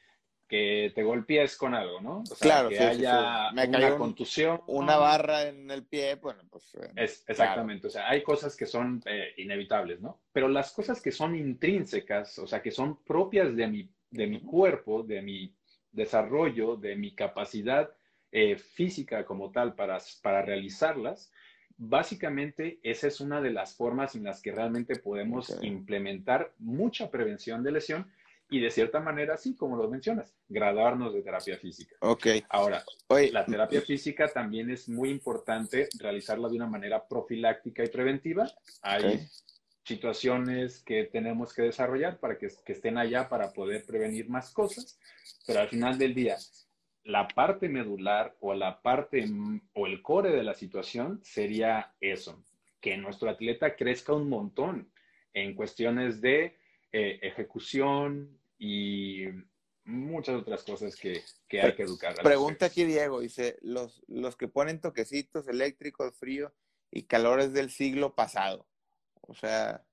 [0.48, 2.18] que te golpees con algo, ¿no?
[2.20, 3.54] O sea, Claro, que sí, haya sí.
[3.54, 4.60] Me una cayó un- contusión.
[4.66, 6.74] Una barra en el pie, bueno, pues.
[6.74, 10.20] eh, Es, exactamente, o sea, hay cosas que son eh, inevitables, ¿no?
[10.32, 14.40] Pero las cosas que son intrínsecas, o sea, que son propias de mi, de mi
[14.40, 15.54] cuerpo, de mi
[15.92, 17.90] desarrollo, de mi capacidad
[18.32, 21.32] eh, física como tal para, para realizarlas,
[21.76, 27.62] básicamente esa es una de las formas en las que realmente podemos implementar mucha prevención
[27.62, 28.10] de lesión
[28.50, 31.96] y de cierta manera, sí, como lo mencionas, graduarnos de terapia física.
[32.00, 32.26] Ok.
[32.48, 37.88] Ahora, Oye, la terapia física también es muy importante realizarla de una manera profiláctica y
[37.88, 38.50] preventiva.
[38.82, 39.20] Hay
[39.84, 44.98] situaciones que tenemos que desarrollar para que, que estén allá para poder prevenir más cosas,
[45.46, 46.36] pero al final del día,
[47.10, 52.42] la parte medular o la parte mm, o el core de la situación sería eso,
[52.80, 54.90] que nuestro atleta crezca un montón
[55.34, 56.56] en cuestiones de
[56.92, 59.24] eh, ejecución y
[59.84, 62.18] muchas otras cosas que, que hay que educar.
[62.18, 66.52] a Pregunta aquí Diego, dice, los, los que ponen toquecitos eléctricos, frío
[66.90, 68.66] y calores del siglo pasado.
[69.20, 69.84] O sea,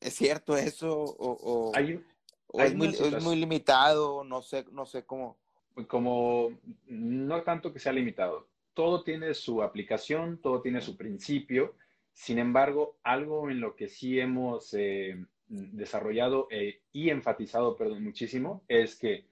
[0.00, 2.04] ¿es cierto eso o, o- Hay,
[2.46, 4.24] o hay es, muy, es muy limitado?
[4.24, 5.38] No sé, no sé cómo.
[5.86, 8.48] Como no tanto que sea limitado.
[8.74, 11.74] Todo tiene su aplicación, todo tiene su principio.
[12.12, 18.64] Sin embargo, algo en lo que sí hemos eh, desarrollado eh, y enfatizado, perdón, muchísimo,
[18.68, 19.26] es que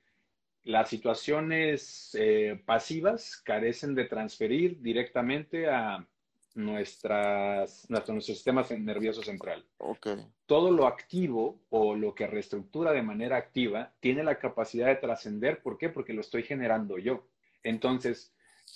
[0.64, 6.06] las situaciones eh, pasivas carecen de transferir directamente a
[6.54, 10.08] nuestras, nuestro, nuestro sistema nervioso central Ok.
[10.46, 15.62] todo lo activo o lo que reestructura de manera activa tiene la capacidad de trascender.
[15.62, 15.88] ¿Por qué?
[15.88, 17.26] Porque lo estoy generando yo.
[17.62, 18.34] Entonces,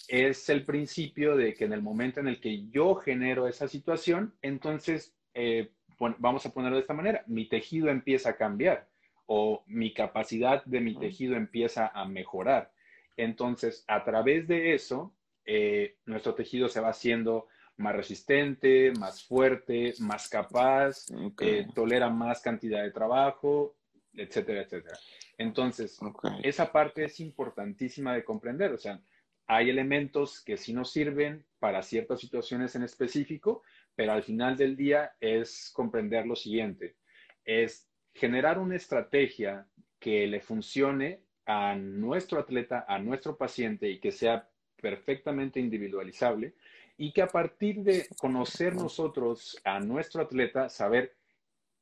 [0.09, 4.35] es el principio de que en el momento en el que yo genero esa situación,
[4.43, 5.71] entonces, eh,
[6.19, 8.89] vamos a ponerlo de esta manera, mi tejido empieza a cambiar
[9.27, 12.73] o mi capacidad de mi tejido empieza a mejorar.
[13.17, 15.13] Entonces, a través de eso,
[15.45, 21.43] eh, nuestro tejido se va haciendo más resistente, más fuerte, más capaz, Ok.
[21.43, 23.77] eh, tolera más cantidad de trabajo,
[24.15, 24.97] etcétera, etcétera.
[25.39, 26.27] Entonces, ok.
[26.43, 28.73] esa parte es importantísima de comprender.
[28.73, 29.01] O sea,
[29.47, 33.63] hay elementos que sí nos sirven para ciertas situaciones en específico,
[33.95, 36.97] pero al final del día es comprender lo siguiente,
[37.45, 39.67] es generar una estrategia
[39.99, 44.49] que le funcione a nuestro atleta, a nuestro paciente y que sea
[44.81, 46.55] perfectamente individualizable
[46.97, 51.15] y que a partir de conocer nosotros a nuestro atleta, saber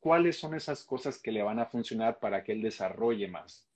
[0.01, 3.67] cuáles son esas cosas que le van a funcionar para que él desarrolle más.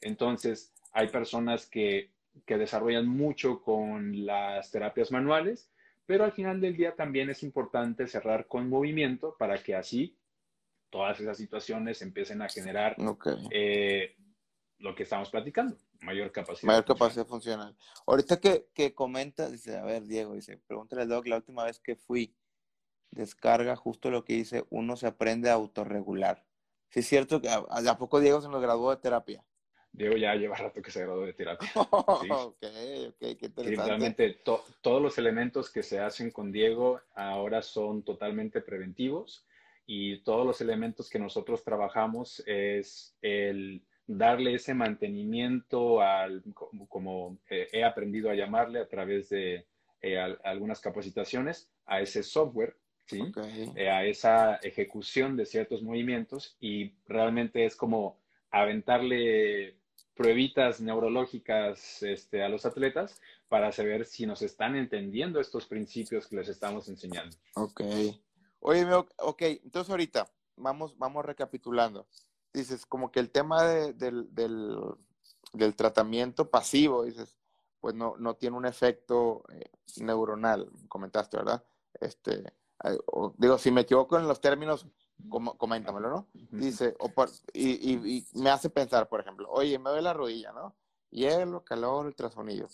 [0.00, 2.10] Entonces, hay personas que,
[2.44, 5.70] que desarrollan mucho con las terapias manuales,
[6.06, 10.16] pero al final del día también es importante cerrar con movimiento para que así
[10.90, 12.96] todas esas situaciones empiecen a generar
[13.50, 14.16] eh,
[14.78, 16.66] lo que estamos platicando, mayor capacidad.
[16.72, 17.76] Mayor capacidad funcional.
[18.06, 21.80] Ahorita que, que comenta, dice, a ver, Diego, dice, pregúntale al Doc, la última vez
[21.80, 22.34] que fui,
[23.10, 26.44] descarga justo lo que dice, uno se aprende a autorregular.
[26.90, 29.44] Sí, es cierto que a, a poco Diego se nos graduó de terapia.
[29.92, 31.68] Diego ya lleva rato que se graduó de terapia.
[31.74, 32.64] ok,
[33.08, 33.74] ok, qué Sí, interesante.
[33.88, 39.46] realmente to- todos los elementos que se hacen con Diego ahora son totalmente preventivos
[39.86, 46.42] y todos los elementos que nosotros trabajamos es el darle ese mantenimiento al,
[46.88, 49.66] como, eh, he aprendido a llamarle a través de
[50.00, 53.20] eh, al- algunas capacitaciones, a ese software, ¿sí?
[53.76, 58.18] Eh, a esa ejecución de ciertos movimientos y realmente es como
[58.50, 59.76] aventarle
[60.14, 66.36] pruebitas neurológicas este, a los atletas para saber si nos están entendiendo estos principios que
[66.36, 67.36] les estamos enseñando.
[67.54, 67.82] Ok.
[68.60, 68.84] Oye,
[69.18, 72.06] ok, entonces ahorita vamos, vamos recapitulando.
[72.52, 74.78] Dices, como que el tema de- del, del,
[75.52, 77.36] del tratamiento pasivo, dices,
[77.80, 81.64] pues no, no tiene un efecto eh, neuronal, comentaste, ¿verdad?
[82.00, 82.52] Este,
[83.06, 84.86] o- digo, si me equivoco en los términos,
[85.28, 86.28] com- coméntamelo, ¿no?
[86.50, 90.14] Dice, o por- y, y- y me hace pensar, por ejemplo, oye, me duele la
[90.14, 90.74] rodilla, ¿no?
[91.10, 92.68] Hielo, calor, ultrasonido.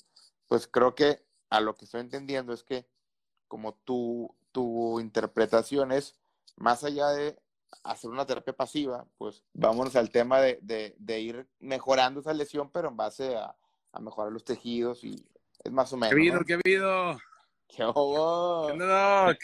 [0.46, 2.86] Pues creo que a lo que estoy entendiendo es que
[3.48, 6.18] como tu, tu interpretación es,
[6.56, 7.38] más allá de
[7.82, 12.70] hacer una terapia pasiva, pues vámonos al tema de, de- de ir mejorando esa lesión,
[12.70, 13.54] pero en base a,
[13.92, 15.16] a mejorar los tejidos y
[15.62, 16.10] es más o menos.
[16.10, 16.38] ¿Qué habido?
[16.38, 16.44] ¿no?
[16.44, 17.18] ¿Qué habido?
[17.68, 18.66] ¿Qué hubo?
[18.66, 19.38] ¿Qué onda, Doc?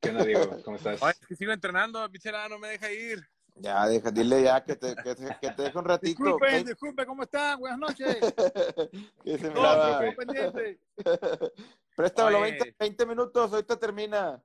[0.00, 0.56] ¿Qué onda, Diego?
[0.64, 1.02] ¿Cómo estás?
[1.02, 3.26] Oye, es que sigo entrenando, pichera, no me deja ir.
[3.56, 6.22] Ya, deja, dile ya que te, que te, que te deje un ratito.
[6.24, 7.58] Disculpen, Ve- disculpen, ¿cómo están?
[7.60, 8.16] Buenas noches.
[9.24, 10.80] que se me No, pendiente.
[11.96, 12.52] Préstamelo Oye.
[12.52, 14.42] 20, 20 minutos, ahorita termina.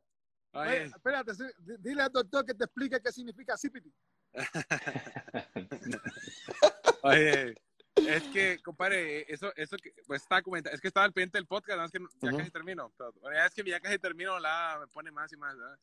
[0.56, 1.34] Oye, espérate,
[1.80, 3.88] dile al doctor que te explique qué significa CPT.
[7.04, 7.56] oye,
[7.96, 11.48] es que, compadre, eso, eso que, pues estaba comentando, es que estaba al pendiente del
[11.48, 12.38] podcast, nada más que no- ya Ujú.
[12.38, 12.92] casi termino.
[12.98, 13.14] Pero,
[13.46, 15.80] es que ya casi termino, la me pone más y más, ¿verdad?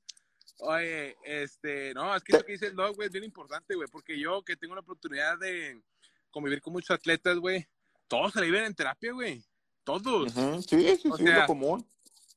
[0.59, 3.89] Oye, este, no, es que lo que dice el Doc, güey, es bien importante, güey,
[3.89, 5.83] porque yo que tengo la oportunidad de
[6.31, 7.67] convivir con muchos atletas, güey,
[8.09, 9.43] todos se viven en terapia, güey.
[9.85, 10.37] Todos.
[10.37, 11.87] Ujú, Sí, sí, O sí, es sea, lo común.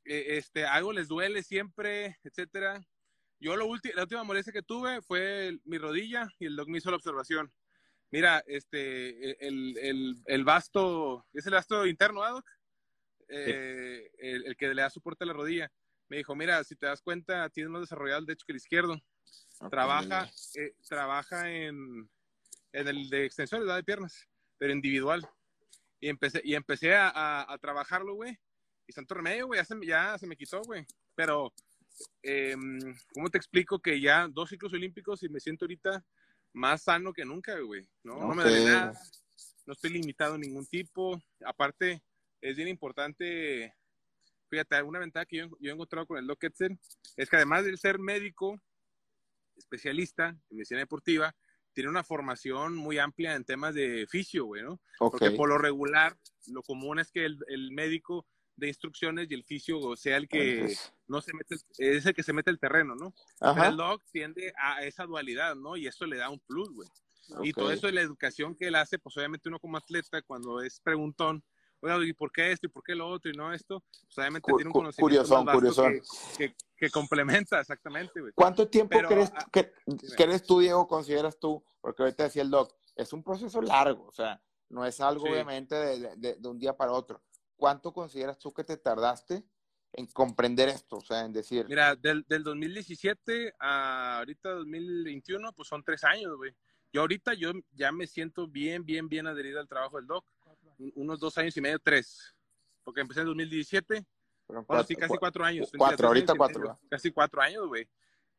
[0.06, 2.82] Eh, este, algo les duele siempre, etcétera.
[3.40, 6.78] Yo lo la última molestia que tuve fue el- mi rodilla y el doc me
[6.78, 7.52] hizo la observación.
[8.12, 12.46] Mira, este, el, el, el vasto, es el vasto interno, ¿ah, doc?
[13.28, 15.72] Eh, el, el que le da soporte a la rodilla.
[16.08, 19.02] Me dijo, mira, si te das cuenta, tienes más desarrollado el derecho que el izquierdo.
[19.70, 22.10] trabaja, eh, trabaja en,
[22.72, 23.78] en el de extensores ¿verdad?
[23.78, 25.28] de piernas, pero individual.
[26.00, 28.38] Y empecé, y empecé a, a, a trabajarlo, güey.
[28.88, 30.86] Y santo remedio, güey, ya se, me- ya se me quitó, güey.
[31.16, 31.54] Pero,
[32.22, 32.80] em,
[33.14, 36.04] ¿cómo te explico que ya dos ciclos olímpicos y me siento ahorita
[36.54, 37.88] más sano que nunca, güey?
[38.04, 38.94] No, no me duele nada,
[39.66, 41.20] no estoy limitado de ningún tipo.
[41.46, 42.04] Aparte,
[42.42, 43.74] es bien importante,
[44.50, 46.78] fíjate, una ventaja que yo, yo he encontrado con el Doc Etzel
[47.18, 48.62] es que además de ser médico,
[49.56, 51.36] especialista en medicina deportiva,
[51.74, 54.80] tiene una formación muy amplia en temas de fisio, güey, ¿no?
[55.12, 56.18] Porque por lo regular,
[56.48, 60.54] lo común es que el, el médico de instrucciones y el fisio sea el que
[60.56, 63.14] Entonces, no se mete, es el que se mete el terreno, ¿no?
[63.40, 63.68] Pero Ajá.
[63.68, 65.76] el doc tiende a esa dualidad, ¿no?
[65.78, 66.88] Y eso le da un plus, güey.
[67.44, 67.58] Y Ok.
[67.58, 70.80] todo eso de la educación que él hace, pues obviamente uno como atleta, cuando es
[70.80, 71.44] preguntón,
[71.82, 73.84] oiga, ¿y por qué esto y por qué lo otro y no esto?
[74.04, 75.84] Pues obviamente Cu- tiene un conocimiento curiosón, más vasto.
[76.38, 78.32] Que, que, que complementa, exactamente, güey.
[78.34, 79.72] ¿Cuánto tiempo Pero, crees, ah, que,
[80.16, 81.64] crees tú, Diego, consideras tú?
[81.82, 85.32] Porque ahorita decía el doc, es un proceso largo, o sea, no es algo Sí.
[85.32, 87.22] obviamente de, de- de un día para otro.
[87.58, 89.44] ¿Cuánto consideras tú que te tardaste
[89.94, 90.98] en comprender esto?
[90.98, 96.36] O sea, en decir, Mira, del, del 2017 a ahorita 2021, pues son tres años,
[96.38, 96.54] güey.
[96.92, 100.26] Yo ahorita yo ya me siento bien, bien, bien adherido al trabajo del doc.
[100.78, 102.36] Un- Unos dos años y medio, tres.
[102.84, 104.06] Porque empecé en 2017.
[104.46, 105.72] fueron Bueno, cuatro- sí, casi cua- cuatro años.
[105.78, 106.80] cuatro, ahorita años cuatro.
[106.90, 107.88] Casi cuatro años, güey.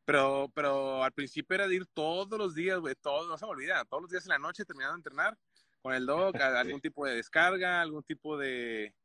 [0.05, 3.51] Pero, pero al principio era de ir todos los días, güey, todos, no se me
[3.51, 5.37] olvida, todos los días en la noche terminando de entrenar
[5.81, 8.95] con el doc, a- algún tipo de descarga, algún tipo de,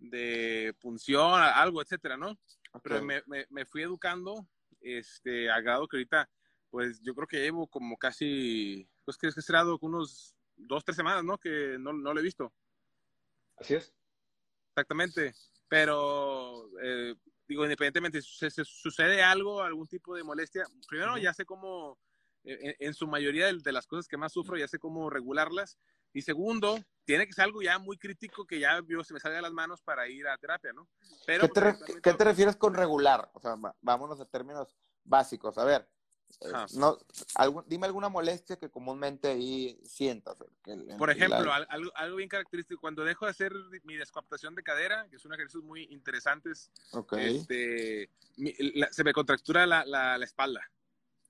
[0.00, 2.36] de punción, algo, etcétera, ¿no?
[2.82, 4.46] Pero me, me, me fui educando,
[4.80, 6.28] este, a grado que ahorita,
[6.70, 10.96] pues yo creo que llevo como casi, pues que es que será unos dos, tres
[10.96, 11.38] semanas, ¿no?
[11.38, 12.52] Que no, no lo he visto.
[13.56, 13.92] Así es.
[14.70, 15.34] Exactamente.
[15.68, 17.14] Pero, eh,
[17.46, 21.98] digo, independientemente, si sucede algo, algún tipo de molestia, primero ya sé cómo,
[22.44, 25.10] eh, en, en su mayoría de, de las cosas que más sufro, ya sé cómo
[25.10, 25.78] regularlas.
[26.12, 29.36] Y segundo, tiene que ser algo ya muy crítico que ya yo, se me salga
[29.36, 30.88] de las manos para ir a terapia, ¿no?
[31.26, 33.30] Pero, ¿Qué te, re- pues, qué te refieres con regular?
[33.34, 35.56] O sea, vámonos a términos básicos.
[35.58, 35.88] A ver,
[36.42, 36.96] eh, no,
[37.34, 40.36] algún- dime alguna molestia que comúnmente ahí sientas.
[40.62, 43.52] que el- Por ejemplo, la- al- algo, algo bien característico, cuando dejo de hacer
[43.84, 49.12] mi descoaptación de cadera, que son ejercicios muy interesantes, ok, este, mi- la- se me
[49.12, 50.60] contractura la, la, espalda.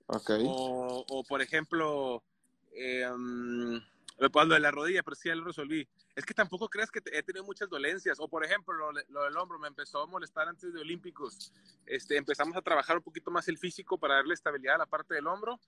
[0.07, 0.31] ok.
[0.45, 2.23] O, o, por ejemplo,
[2.73, 3.09] eh,
[4.21, 5.89] lo de la rodilla, pero sí ya lo resolví.
[6.15, 8.21] Es que tampoco creas que te- he tenido muchas dolencias.
[8.21, 11.53] O por ejemplo, lo, lo del hombro me empezó a molestar antes de Olímpicos.
[11.87, 15.15] Este, empezamos a trabajar un poquito más el físico para darle estabilidad a la parte
[15.15, 15.59] del hombro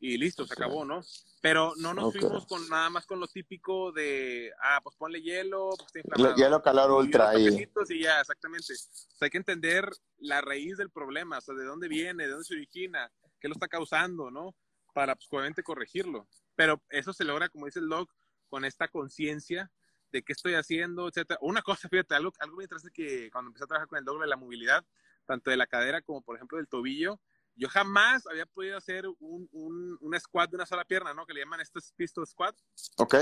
[0.00, 1.02] y listo, se acabó, ¿no?
[1.42, 2.12] Pero no nos Ok.
[2.12, 6.36] fuimos con nada más con lo típico de, ah, pues ponle hielo, pues está inflamado.
[6.36, 7.38] Hielo, calor, ultra.
[7.38, 7.46] Y,
[7.90, 8.72] y ya, exactamente.
[8.72, 12.30] O sea, hay que entender la raíz del problema, o sea, de dónde viene, de
[12.30, 14.54] dónde se origina, qué lo está causando, ¿no?
[14.94, 16.26] Para, pues, obviamente, corregirlo.
[16.60, 18.12] Pero eso se logra, como dice el doc,
[18.50, 19.72] con esta conciencia
[20.12, 21.38] de qué estoy haciendo, etcétera.
[21.40, 24.20] Una cosa, fíjate, algo, algo muy interesante que cuando empecé a trabajar con el doc
[24.20, 24.84] de la movilidad,
[25.24, 27.18] tanto de la cadera como, por ejemplo, del tobillo,
[27.60, 31.26] yo jamás había podido hacer un, un, un squat de una sola pierna, ¿no?
[31.26, 32.56] Que le llaman estos pistol squat.
[32.96, 33.16] ok,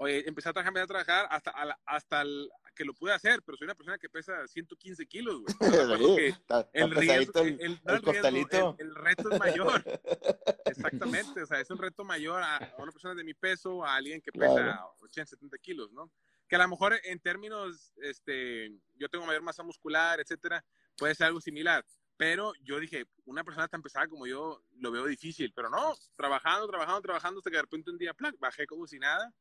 [0.00, 3.42] Oye, empecé a trabajar, a trabajar hasta, a la- hasta el, que lo pude hacer,
[3.42, 5.56] pero soy una persona que pesa 115 kilos, güey.
[6.40, 9.82] Está, el riesgo, el, el, no el el riesgo, el- el reto es mayor.
[10.66, 13.94] Exactamente, o sea, es un reto mayor a, a una persona de mi peso, a
[13.96, 14.94] alguien que pesa Claro.
[15.00, 16.10] 80, 70 kilos, ¿no?
[16.48, 20.64] Que a lo mejor en términos, este, yo tengo mayor masa muscular, etcétera,
[20.96, 21.84] puede ser algo similar.
[22.18, 26.66] Pero yo dije, una persona tan pesada como yo lo veo difícil, pero no, trabajando,
[26.66, 29.32] trabajando, trabajando, hasta que de repente un día, plac, bajé como si nada.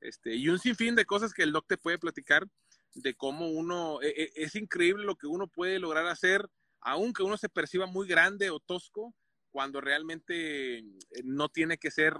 [0.00, 2.46] Este, y un sinfín de cosas que el doc te puede platicar
[2.94, 6.48] de cómo uno, e- e- es increíble lo que uno puede lograr hacer,
[6.80, 9.14] aunque uno se perciba muy grande o tosco,
[9.50, 10.84] cuando realmente eh,
[11.24, 12.14] no tiene que ser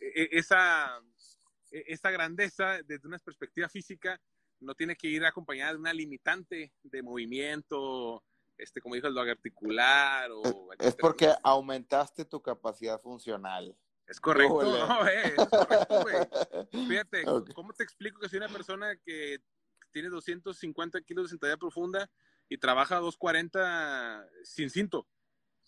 [0.00, 1.00] e- e- esa,
[1.70, 4.20] esa grandeza desde una perspectiva física,
[4.60, 8.22] no tiene que ir acompañada de una limitante de movimiento,
[8.58, 10.42] este, como dijo el doc, articular o...
[10.78, 13.76] Es porque aumentaste tu capacidad funcional.
[14.06, 14.60] Es correcto.
[15.08, 16.16] Eh, es correcto, güey.
[16.88, 17.24] Fíjate.
[17.54, 19.38] ¿cómo te explico que soy una persona que
[19.92, 22.10] tiene 250 kilos de sentadilla profunda
[22.48, 25.06] y trabaja 240 sin cinto?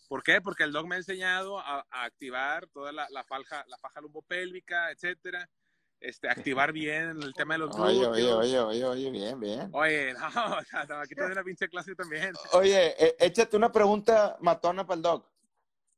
[0.09, 0.41] ¿Por qué?
[0.41, 4.01] Porque el doc me ha enseñado a, a activar toda la, la, faja, la faja
[4.01, 5.49] lumbopélvica, etcétera.
[6.01, 8.16] Este, activar bien el tema de los Oye, glúteos.
[8.16, 9.68] oye, oye, oye, oye, bien, bien.
[9.72, 12.32] Oye, no, o sea, no, aquí te doy una pinche clase también.
[12.55, 15.26] Oye, eh, échate una pregunta matona para el doc.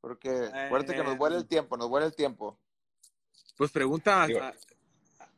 [0.01, 2.59] Porque acuérdate que nos Eh, vuela el tiempo, nos vuela el tiempo.
[3.55, 4.27] Pues pregunta.
[4.27, 4.53] Digo, a-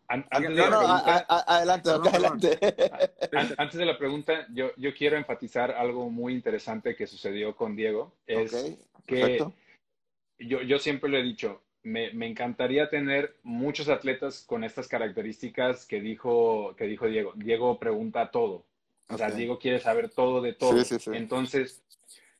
[0.07, 2.07] An- antes, de No, no, a- pregunta, a- a- adelante, perdón.
[2.07, 2.59] adelante.
[3.33, 7.75] an- antes de la pregunta, yo, yo quiero enfatizar algo muy interesante que sucedió con
[7.75, 8.15] Diego.
[8.25, 9.53] Es Ok, que perfecto.
[10.39, 15.85] yo, yo siempre lo he dicho, me, me encantaría tener muchos atletas con estas características
[15.85, 17.31] que dijo, que dijo Diego.
[17.35, 18.65] Diego pregunta todo.
[19.07, 19.29] O sea.
[19.29, 20.83] Diego quiere saber todo de todo.
[20.83, 21.11] Sí, sí, sí.
[21.13, 21.83] Entonces,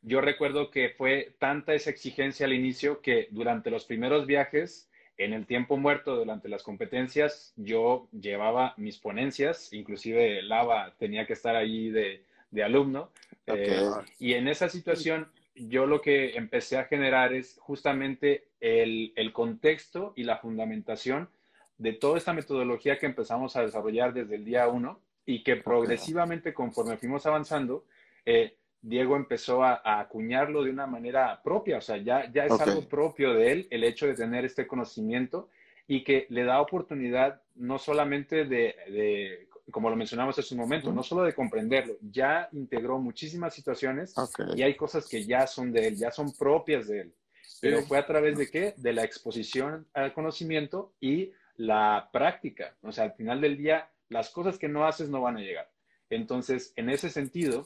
[0.01, 5.33] yo recuerdo que fue tanta esa exigencia al inicio que durante los primeros viajes, en
[5.33, 11.55] el tiempo muerto, durante las competencias, yo llevaba mis ponencias, inclusive Lava tenía que estar
[11.55, 13.11] ahí de, de alumno.
[13.45, 13.89] Eh,
[14.19, 20.13] y en esa situación, yo lo que empecé a generar es justamente el, el contexto
[20.15, 21.29] y la fundamentación
[21.77, 26.53] de toda esta metodología que empezamos a desarrollar desde el día uno y que progresivamente,
[26.53, 27.85] conforme fuimos avanzando,
[28.25, 32.59] eh, Diego empezó a, a acuñarlo de una manera propia, o sea, ya, ya es
[32.61, 35.49] algo propio de él el hecho de tener este conocimiento
[35.87, 40.91] y que le da oportunidad no solamente de, de, como lo mencionamos hace un momento,
[40.91, 44.55] no solo de comprenderlo, ya integró muchísimas situaciones Ok.
[44.55, 47.13] y hay cosas que ya son de él, ya son propias de él.
[47.61, 48.73] Pero fue a través de qué?
[48.77, 52.75] De la exposición al conocimiento y la práctica.
[52.81, 55.69] O sea, al final del día, las cosas que no haces no van a llegar.
[56.09, 57.65] Entonces, en ese sentido,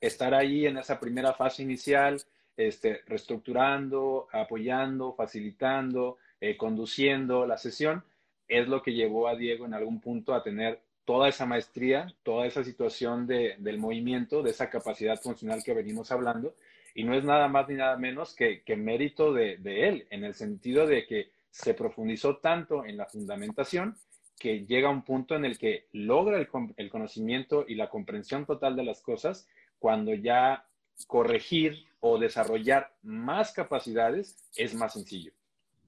[0.00, 2.20] estar ahí en esa primera fase inicial,
[2.56, 8.04] este, reestructurando, apoyando, facilitando, eh, conduciendo la sesión,
[8.46, 12.46] es lo que llevó a Diego en algún punto a tener toda esa maestría, toda
[12.46, 16.54] esa situación de, del movimiento, de esa capacidad funcional que venimos hablando.
[16.94, 20.24] Y no es nada más ni nada menos que, que mérito de, de él, en
[20.24, 23.96] el sentido de que se profundizó tanto en la fundamentación
[24.38, 28.46] que llega a un punto en el que logra el, el conocimiento y la comprensión
[28.46, 29.46] total de las cosas
[29.78, 30.66] cuando ya
[31.06, 35.32] corregir o desarrollar más capacidades es más sencillo.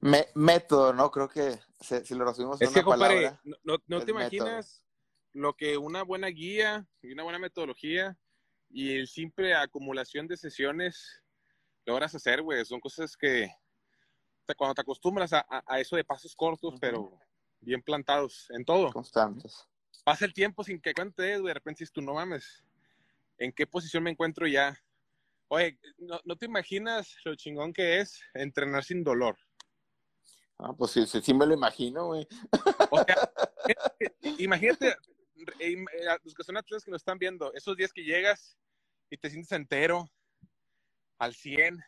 [0.01, 1.11] Me- método, ¿no?
[1.11, 3.41] Creo que se- si lo resumimos en Es que, una compadre, palabra.
[3.45, 4.21] no, no- no te método.
[4.47, 4.83] imaginas
[5.37, 8.17] lo que una buena guía y una buena metodología
[8.71, 11.23] y el simple acumulación de sesiones
[11.85, 12.65] logras hacer, güey.
[12.65, 16.75] Son cosas que o sea, cuando te acostumbras a, a- a eso de pasos cortos,
[16.81, 17.19] pero
[17.61, 18.91] bien plantados en todo.
[18.93, 19.67] Constantes.
[20.05, 21.51] Pasa el tiempo sin que cuentes, güey.
[21.51, 22.65] De repente dices tú, no mames,
[23.39, 24.79] ¿en qué posición me encuentro ya?
[25.49, 29.37] Oye, no, no te imaginas lo chingón que es entrenar sin dolor.
[30.59, 32.27] Ah, pues sí, sí, sí me lo imagino, güey.
[32.91, 33.17] O sea,
[34.39, 34.97] imagínate,
[35.59, 38.57] eh, eh, los que son atletas que nos están viendo, esos días que llegas
[39.11, 40.11] y te sientes entero,
[41.19, 41.79] al 100.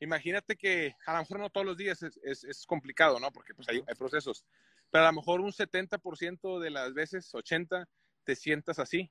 [0.00, 3.30] Imagínate que a lo mejor no todos los días es, es- es complicado, ¿no?
[3.32, 4.44] Porque pues hay, hay procesos.
[4.90, 7.86] Pero a lo mejor un 70% de las veces, 80%,
[8.24, 9.10] te sientas así.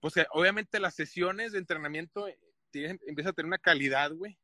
[0.00, 2.38] Pues que obviamente las sesiones de entrenamiento eh,
[2.72, 4.38] empiezan a tener una calidad, güey.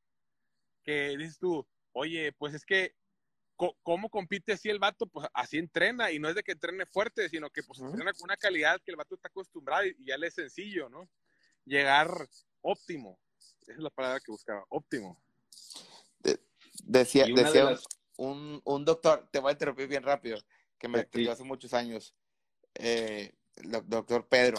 [0.82, 2.94] Que dices tú, oye, pues es que
[3.82, 5.06] ¿cómo compite así el vato?
[5.06, 8.24] Pues así entrena, y no es de que entrene fuerte, sino que pues entrena con
[8.24, 11.08] una calidad que el vato está acostumbrado y, ya le es sencillo, ¿no?
[11.64, 12.10] Llegar
[12.62, 13.18] óptimo.
[13.62, 15.22] Esa es la palabra que buscaba, óptimo.
[16.84, 17.84] Decía, de decía un- las-
[18.16, 20.38] un, un doctor, te voy a interrumpir bien rápido,
[20.78, 21.04] que me Sí.
[21.06, 22.14] atendió hace muchos años,
[22.74, 24.58] eh, el doc- doctor Pedro.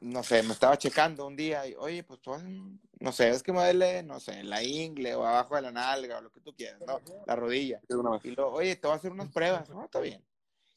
[0.00, 2.32] No sé, me estaba checando un día y, oye, pues, tú,
[3.00, 6.18] no sé, es que me duele, no sé, la ingle o abajo de la nalga
[6.18, 7.00] o lo que tú quieras, ¿no?
[7.26, 7.80] La rodilla.
[8.22, 9.68] Y luego, oye, te voy a hacer unas pruebas.
[9.70, 10.24] No, está bien.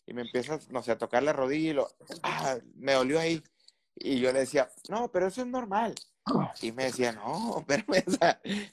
[0.06, 1.88] Y me empiezas, no sé, a tocar la rodilla y lo,
[2.24, 3.44] ah, me dolió ahí.
[3.96, 5.96] Y yo le decía, no, pero eso es normal.
[6.62, 7.84] Y me decía, no, pero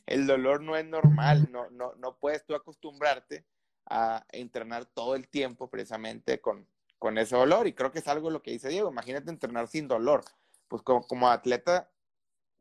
[0.06, 1.48] el dolor no es normal.
[1.50, 3.46] No, no, no puedes tú acostumbrarte
[3.86, 6.66] a entrenar todo el tiempo precisamente con,
[7.02, 7.66] con ese dolor.
[7.66, 8.88] Y creo que es algo lo que dice Diego.
[8.88, 10.22] Imagínate entrenar sin dolor.
[10.68, 11.90] Pues como, como atleta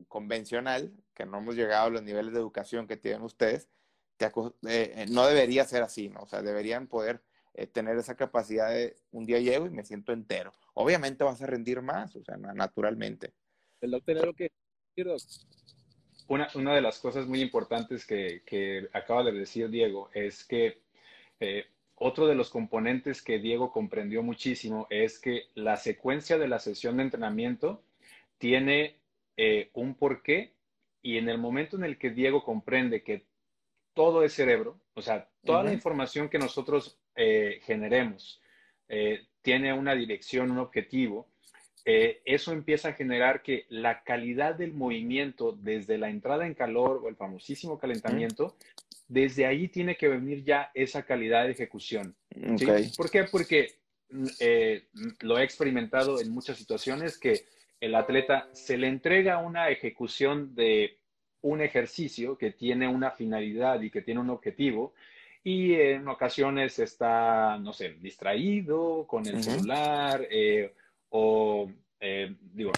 [0.08, 3.68] convencional, que no hemos llegado a los niveles de educación que tienen ustedes,
[4.16, 4.32] te eh,
[4.66, 6.22] eh, no debería ser así, ¿no?
[6.22, 7.22] O sea, deberían poder
[7.54, 10.50] eh, tener esa capacidad de un día llego y me siento entero.
[10.74, 13.34] Obviamente vas a rendir más, o sea, na- naturalmente.
[13.80, 14.50] El doctor era lo que
[16.26, 20.82] Una, una de las cosas muy importantes que, que acaba de decir Diego es que
[21.38, 21.66] eh,
[22.02, 26.96] otro de los componentes que Diego comprendió muchísimo es que la secuencia de la sesión
[26.96, 27.82] de entrenamiento
[28.38, 28.96] tiene
[29.36, 30.52] eh, un porqué
[31.00, 33.24] y en el momento en el que Diego comprende que
[33.94, 38.40] todo es cerebro, o sea, toda la información que nosotros eh, generemos
[38.88, 41.28] eh, tiene una dirección, un objetivo,
[41.84, 47.00] eh, eso empieza a generar que la calidad del movimiento desde la entrada en calor
[47.02, 48.54] o el famosísimo calentamiento,
[49.12, 52.16] desde ahí tiene que venir ya esa calidad de ejecución.
[52.96, 53.24] ¿Por qué?
[53.24, 53.74] Porque
[54.40, 54.88] eh,
[55.20, 57.44] lo he experimentado en muchas situaciones que
[57.78, 60.98] el atleta se le entrega una ejecución de
[61.42, 64.94] un ejercicio que tiene una finalidad y que tiene un objetivo
[65.44, 70.72] y en ocasiones está, no sé, distraído con el celular eh,
[71.10, 72.72] o, eh, digo,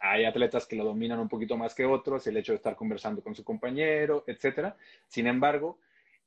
[0.00, 3.22] hay atletas que lo dominan un poquito más que otros, el hecho de estar conversando
[3.22, 4.76] con su compañero, etcétera.
[5.06, 5.78] Sin embargo,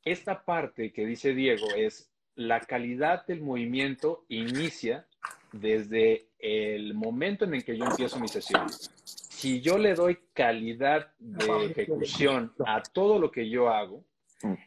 [0.03, 5.05] esta parte que dice Diego es la calidad del movimiento inicia
[5.51, 8.67] desde el momento en el que yo empiezo mi sesión.
[9.03, 14.03] Si yo le doy calidad de ejecución a todo lo que yo hago,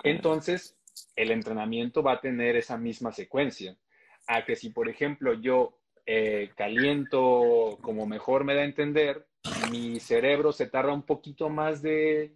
[0.02, 0.76] entonces
[1.16, 3.76] el entrenamiento va a tener esa misma secuencia.
[4.26, 5.76] A que si, por ejemplo, yo
[6.06, 9.26] eh, caliento como mejor me da a entender,
[9.70, 12.32] mi cerebro se tarda un poquito más de,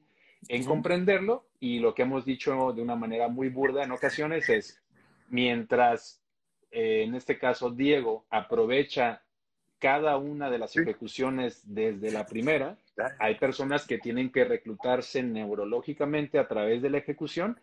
[0.49, 4.83] en comprenderlo y lo que hemos dicho de una manera muy burda en ocasiones es,
[5.29, 6.23] mientras
[6.71, 9.23] eh, en este caso Diego aprovecha
[9.79, 12.77] cada una de las ejecuciones desde la primera,
[13.21, 17.59] hay personas que tienen que reclutarse neurológicamente a través de la ejecución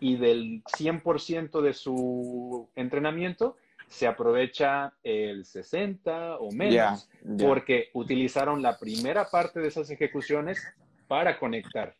[0.00, 3.56] y del 100% de su entrenamiento
[3.88, 7.08] se aprovecha el 60 o menos
[7.46, 10.62] porque utilizaron la primera parte de esas ejecuciones
[11.06, 11.96] para conectar.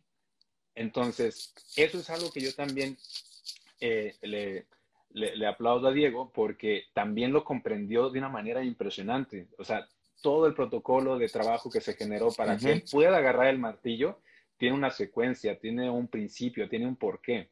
[0.75, 2.97] Entonces, eso es algo que yo también
[3.81, 4.67] eh, le,
[5.11, 9.49] le- le aplaudo a Diego porque también lo comprendió de una manera impresionante.
[9.59, 9.89] O sea,
[10.23, 14.21] todo el protocolo de trabajo que se generó para que él pueda agarrar el martillo
[14.57, 17.51] tiene una secuencia, tiene un principio, tiene un porqué.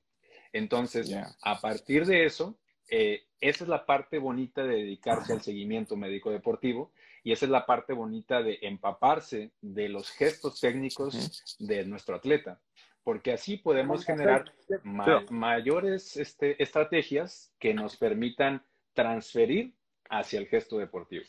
[0.52, 1.08] Entonces,
[1.42, 2.58] a partir de eso,
[2.88, 7.50] eh, esa es la parte bonita de dedicarse al seguimiento médico deportivo y esa es
[7.50, 12.60] la parte bonita de empaparse de los gestos técnicos de nuestro atleta,
[13.02, 14.52] porque así podemos generar
[14.84, 18.64] ma- mayores este, estrategias que nos permitan
[18.94, 19.74] transferir
[20.08, 21.24] hacia el gesto deportivo.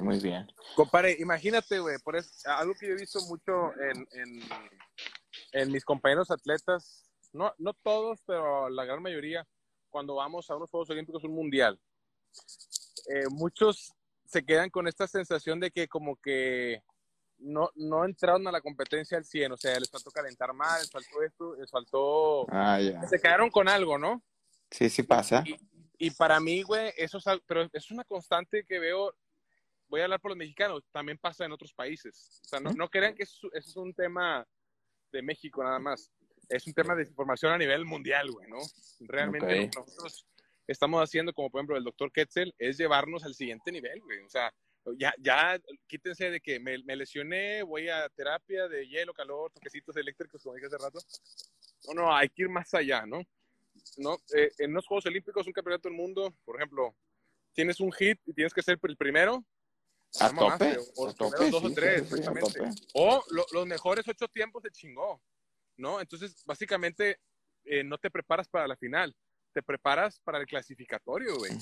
[0.00, 0.46] Muy bien.
[0.76, 4.40] Compadre, imagínate, güey, por eso, algo que yo he visto mucho en, en,
[5.52, 9.46] en mis compañeros atletas, no, no todos, pero la gran mayoría,
[9.90, 11.78] cuando vamos a unos Juegos Olímpicos, un mundial,
[13.08, 13.92] eh, muchos
[14.24, 16.82] se quedan con esta sensación de que como que
[17.38, 20.90] no, no entraron a la competencia al 100, o sea, les faltó calentar más, les
[20.90, 22.46] faltó esto, les faltó...
[22.50, 23.02] Ah, ya.
[23.08, 24.22] Se quedaron con algo, ¿no?
[24.70, 25.42] Sí, sí pasa.
[25.46, 25.56] Y,
[25.98, 29.14] y para mí, güey, eso es, pero es una constante que veo,
[29.88, 32.40] voy a hablar por los mexicanos, también pasa en otros países.
[32.44, 34.46] O sea, no, no crean que eso, eso es un tema
[35.10, 36.10] de México nada más.
[36.50, 38.58] Es un tema de información a nivel mundial, güey, ¿no?
[39.00, 40.26] Realmente lo que nosotros
[40.66, 44.18] estamos haciendo, como por ejemplo el doctor Ketzel, es llevarnos al siguiente nivel, güey.
[44.20, 44.52] O sea,
[44.98, 49.96] ya, ya quítense de que me, me lesioné, voy a terapia de hielo, calor, toquecitos
[49.96, 50.98] eléctricos, como dije hace rato.
[51.86, 53.22] No, no, hay que ir más allá, ¿no?
[53.96, 54.18] ¿no?
[54.34, 56.94] Eh, en los Juegos Olímpicos, un campeonato del mundo, por ejemplo,
[57.52, 59.44] tienes un hit y tienes que ser el primero.
[60.18, 60.28] A
[60.96, 62.60] O a los tope, dos sí, o tres, sí, exactamente.
[62.94, 65.22] O lo- los mejores ocho tiempos se chingó,
[65.80, 66.00] ¿no?
[66.00, 67.18] Entonces, básicamente,
[67.64, 69.14] eh, no te preparas para la final,
[69.52, 71.52] te preparas para el clasificatorio, güey.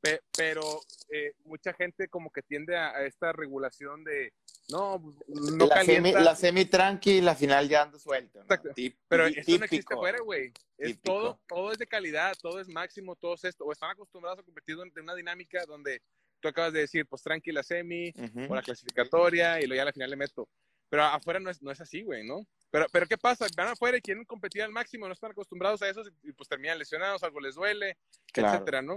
[0.00, 0.80] Pe- pero
[1.10, 4.32] eh, mucha gente como que tiende a, a esta regulación de,
[4.68, 8.38] no, no la, semi, la semi tranqui, la final ya ando suelto.
[8.38, 8.44] ¿no?
[8.44, 8.70] Exacto.
[8.74, 10.52] Tip- Pero esto no existe afuera, güey.
[10.76, 11.02] Es Típico.
[11.14, 13.64] todo, todo es de calidad, todo es máximo, todo es esto.
[13.64, 16.02] O están acostumbrados a competir en una dinámica donde
[16.40, 18.52] tú acabas de decir, pues tranquila semi, Ujú.
[18.52, 20.48] o la clasificatoria, y luego ya a la final le meto.
[20.92, 22.46] Pero afuera no es, no es así, güey, ¿no?
[22.70, 23.46] Pero, pero ¿qué pasa?
[23.56, 26.78] Van afuera y quieren competir al máximo, no están acostumbrados a eso, y pues terminan
[26.78, 27.96] lesionados, algo les duele,
[28.30, 28.52] Claro.
[28.52, 28.96] etcétera, ¿no?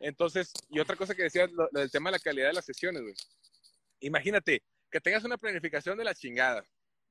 [0.00, 2.64] Entonces, y otra cosa que decías, lo, lo del tema de la calidad de las
[2.64, 3.14] sesiones, güey.
[4.00, 6.64] Imagínate que tengas una planificación de la chingada,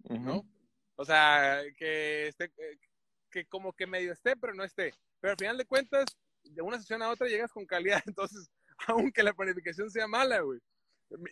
[0.09, 0.45] ¿no?
[0.97, 2.78] O sea, que esté, eh,
[3.32, 4.93] que como que medio esté, pero no esté.
[5.22, 6.03] Pero al final de cuentas,
[6.43, 8.03] de una sesión a otra llegas con calidad.
[8.13, 8.49] Entonces,
[8.88, 10.59] aunque la planificación sea mala, güey.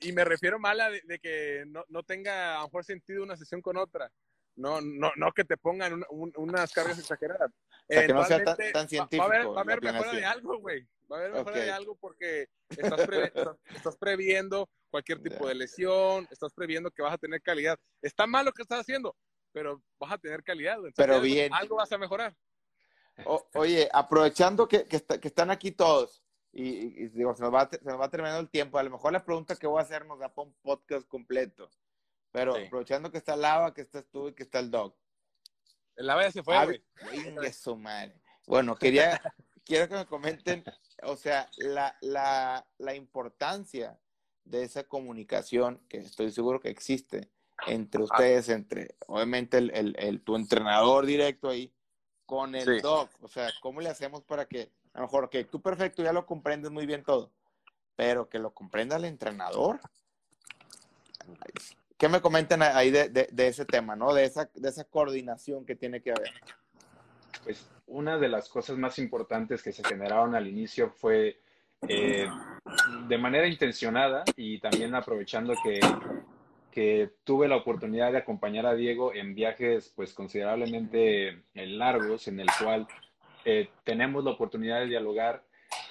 [0.01, 3.37] Y me refiero mala de, de que no, no tenga a lo mejor sentido una
[3.37, 4.11] sesión con otra.
[4.55, 7.51] No, no, no que te pongan una- un- unas cargas exageradas.
[7.51, 10.25] O sea, que no sea tan- científico Va a haber, va a haber mejora de
[10.25, 10.87] algo, güey.
[11.11, 15.53] Va a haber mejora de algo porque estás, pre- estás, estás previendo cualquier tipo de
[15.55, 17.77] lesión, estás previendo que vas a tener calidad.
[18.01, 19.15] Está mal lo que estás haciendo,
[19.51, 20.79] pero vas a tener calidad.
[20.79, 20.91] güey.
[20.95, 21.53] Pero bien.
[21.53, 22.35] Algo vas a mejorar.
[23.25, 26.23] O- oye, aprovechando que, que, está- que están aquí todos,
[26.63, 29.13] y, y- digo, se nos, va, se nos va terminando el tiempo, a lo mejor
[29.13, 31.69] la pregunta que voy a hacer nos da para un podcast completo,
[32.31, 32.65] pero Sí.
[32.65, 34.95] aprovechando que está Lava, que estás tú y que está el Doc.
[35.95, 36.81] El lava ya se fue, Ah, güey.
[37.53, 38.21] su madre.
[38.45, 39.19] Bueno, quería,
[39.65, 40.63] quiero que me comenten,
[41.03, 43.99] o sea, la, la, la importancia
[44.43, 47.31] de esa comunicación que estoy seguro que existe
[47.65, 51.73] entre ustedes, entre, obviamente, el, el, el- tu entrenador directo ahí
[52.27, 52.81] con el Sí.
[52.81, 53.09] doc.
[53.21, 56.25] O sea, ¿cómo le hacemos para que, a lo mejor, que tú perfecto ya lo
[56.25, 57.31] comprendes muy bien todo,
[57.95, 59.79] pero que lo comprenda el entrenador?
[61.97, 64.11] ¿Qué me comentan ahí de ese tema, no?
[64.11, 66.31] De esa, de esa coordinación que tiene que haber.
[67.43, 71.41] Pues una de las cosas más importantes que se generaron al inicio fue
[71.87, 72.27] eh,
[73.07, 75.79] de manera intencionada y también aprovechando que
[76.77, 82.39] que tuve la oportunidad de acompañar a Diego en viajes pues considerablemente eh, largos, en
[82.39, 82.87] el cual
[83.45, 85.43] eh, tenemos la oportunidad de dialogar.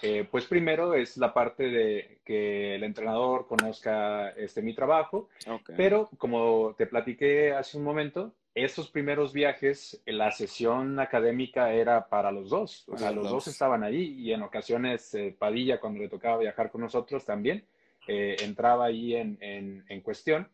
[0.03, 5.70] Eh, pues primero es la parte de que el entrenador conozca este, mi trabajo, Ok.
[5.76, 12.32] pero como te platiqué hace un momento, esos primeros viajes, la sesión académica era para
[12.32, 13.49] los dos, o sea, los los dos.
[13.49, 17.66] estaban ahí y en ocasiones eh, Padilla, cuando le tocaba viajar con nosotros también,
[18.09, 20.49] eh, entraba ahí en, en- en cuestión.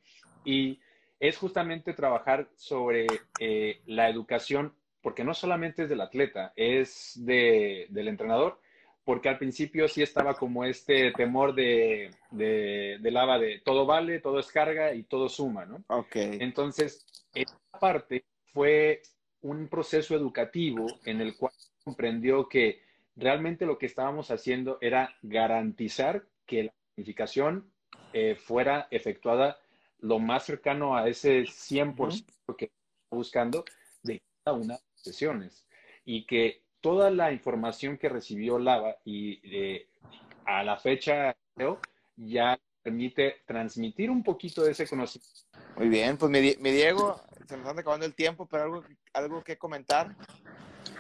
[0.45, 0.80] Y
[1.20, 3.07] es justamente trabajar sobre
[3.38, 4.72] eh, la educación,
[5.03, 8.61] porque no solamente es del atleta, es de, del entrenador,
[9.05, 14.21] porque al principio sí estaba como este temor de, de, de lava de todo vale,
[14.21, 15.85] todo es carga y todo suma, ¿no?
[15.89, 16.15] Ok.
[16.15, 19.03] Entonces, esta parte fue
[19.41, 21.53] un proceso educativo en el cual
[21.85, 22.81] comprendió que
[23.17, 27.71] realmente lo que estábamos haciendo era garantizar que la planificación
[28.13, 29.59] eh, fuera efectuada
[29.99, 32.25] lo más cercano a ese 100%
[32.57, 33.65] que estaba buscando
[34.03, 35.67] de cada una de sesiones
[36.05, 39.89] y que toda la información que recibió Lava y eh,
[40.47, 41.37] a la fecha
[42.17, 45.41] ya permite transmitir un poquito de ese conocimiento
[45.77, 49.45] Muy bien, pues mi, mi Diego, se nos anda acabando el tiempo, pero algo, algo
[49.45, 50.17] que comentar.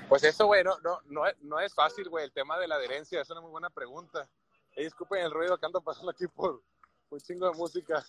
[0.08, 2.24] Pues eso, güey, no, no, no, es- no es fácil, güey.
[2.24, 4.28] El tema de la adherencia es una muy buena pregunta.
[4.76, 6.62] Eh, disculpen el ruido que ando pasando aquí por
[7.10, 8.04] un chingo de música.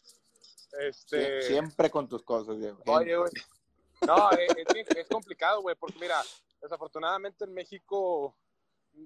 [0.82, 2.78] Este, Sie- Siempre con tus cosas, Diego.
[2.86, 3.32] Oye, güey.
[4.06, 6.22] No, eh, es, bien- es complicado, güey, porque mira,
[6.62, 8.36] desafortunadamente en México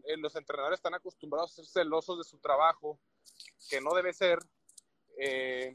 [0.06, 3.00] eh, los entrenadores están acostumbrados a ser celosos de su trabajo,
[3.70, 4.40] que no debe ser.
[5.20, 5.74] eh,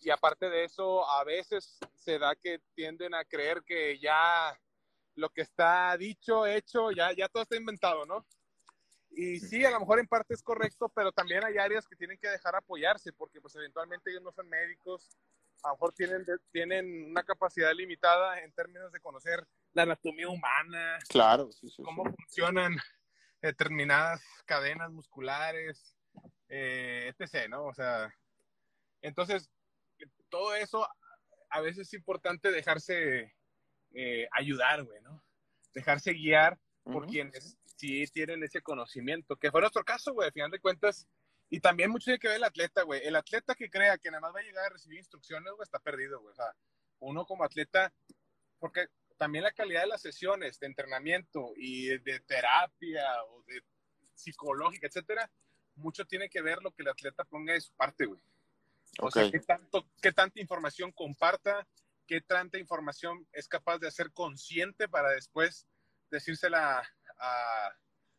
[0.00, 4.56] y aparte de eso, a veces se da que tienden a creer que ya
[5.14, 8.24] lo que está dicho, hecho, ya, ya todo está inventado, ¿no?
[9.10, 12.18] Y sí, a lo mejor en parte es correcto, pero también hay áreas que tienen
[12.18, 15.08] que dejar apoyarse, porque pues eventualmente ellos no son médicos,
[15.62, 20.98] a lo mejor tienen, tienen una capacidad limitada en términos de conocer la anatomía humana,
[21.08, 22.14] Claro, sí, sí, cómo sí.
[22.16, 22.76] funcionan
[23.42, 25.96] determinadas cadenas musculares,
[26.48, 27.64] eh, etc., ¿no?
[27.66, 28.12] O sea,
[29.02, 29.50] entonces,
[30.28, 30.88] todo eso
[31.50, 33.34] a veces es importante dejarse
[33.94, 35.22] eh, ayudar, güey, ¿no?
[35.74, 40.50] Dejarse guiar por quienes sí tienen ese conocimiento, que fue nuestro caso, güey, al final
[40.50, 41.06] de cuentas.
[41.48, 43.02] Y también mucho tiene que ver el atleta, güey.
[43.06, 45.78] El atleta que crea que nada más va a llegar a recibir instrucciones, güey, está
[45.78, 46.32] perdido, güey.
[46.32, 46.54] O sea,
[46.98, 47.92] uno como atleta,
[48.58, 53.62] porque también la calidad de las sesiones de entrenamiento y de, terapia o de
[54.14, 55.30] psicológica, etcétera,
[55.76, 58.20] mucho tiene que ver lo que el atleta ponga de su parte, güey.
[59.00, 59.30] O sea, Ok.
[59.32, 61.66] qué, tanto, qué tanta información comparta,
[62.06, 65.66] qué tanta información es capaz de hacer consciente para después
[66.10, 66.82] decírsela
[67.18, 67.72] a-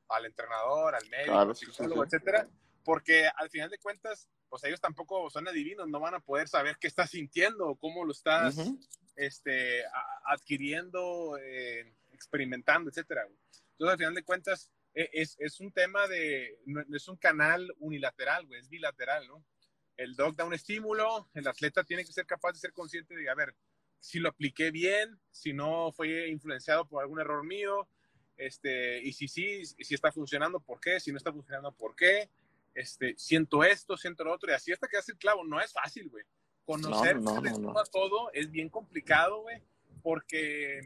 [0.09, 2.07] al entrenador, al médico, Claro, al sí, sí, psicólogo, sí.
[2.15, 2.47] etcétera,
[2.88, 6.78] porque al final de cuentas, pues ellos tampoco son adivinos, no van a poder saber
[6.80, 8.80] qué estás sintiendo cómo lo estás Ujú.
[9.18, 13.24] este, a- adquiriendo, eh, experimentando, etcétera.
[13.26, 17.18] Entonces, al final de cuentas, e- es, es un tema de, no no es un
[17.18, 19.44] canal unilateral, güey, es bilateral, ¿no?
[19.98, 23.30] El doc da un estímulo, el atleta tiene que ser capaz de ser consciente de,
[23.30, 23.54] a ver,
[24.00, 27.90] si lo apliqué bien, si no fue influenciado por algún error mío,
[28.38, 31.02] este, y si sí, si está funcionando, ¿por qué?
[31.02, 32.30] Si no está funcionando, ¿por qué?
[32.78, 35.73] Este, siento esto, siento lo otro, y así hasta que hace el clavo, no es
[35.73, 36.23] fácil, güey.
[36.63, 37.84] Conocer No, no, de no, no.
[37.91, 39.63] todo es bien complicado, güey,
[40.03, 40.82] porque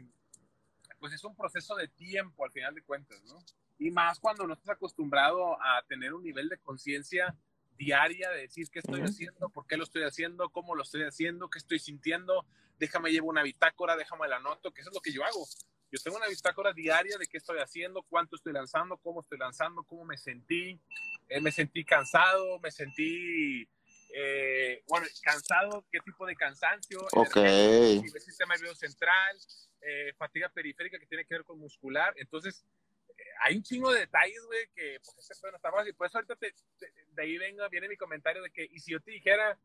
[0.98, 3.38] pues es un proceso de tiempo al final de cuentas, ¿no?
[3.78, 7.36] Y más cuando no estás acostumbrado a tener un nivel de conciencia
[7.76, 11.50] diaria de decir qué estoy haciendo, por qué lo estoy haciendo, cómo lo estoy haciendo,
[11.50, 12.46] qué estoy sintiendo,
[12.78, 15.44] déjame llevo una bitácora, déjame la anoto, que eso es lo que yo hago.
[15.92, 19.82] Yo tengo una bitácora diaria de qué estoy haciendo, cuánto estoy lanzando, cómo estoy lanzando,
[19.84, 20.80] cómo me sentí.
[21.28, 23.68] Eh, me sentí cansado, me sentí,
[24.14, 26.98] eh, bueno, cansado, qué tipo de cansancio.
[27.12, 27.36] Ok.
[27.36, 29.36] nivel sistema nervioso central,
[29.82, 32.14] eh, fatiga periférica que tiene que ver con muscular.
[32.16, 32.64] Entonces,
[33.10, 35.94] eh, hay un chingo de detalles, güey, que pues ese no está fácil.
[35.94, 38.92] Por eso ahorita te- te- de ahí venga, viene mi comentario de que, y si
[38.92, 39.58] yo te dijera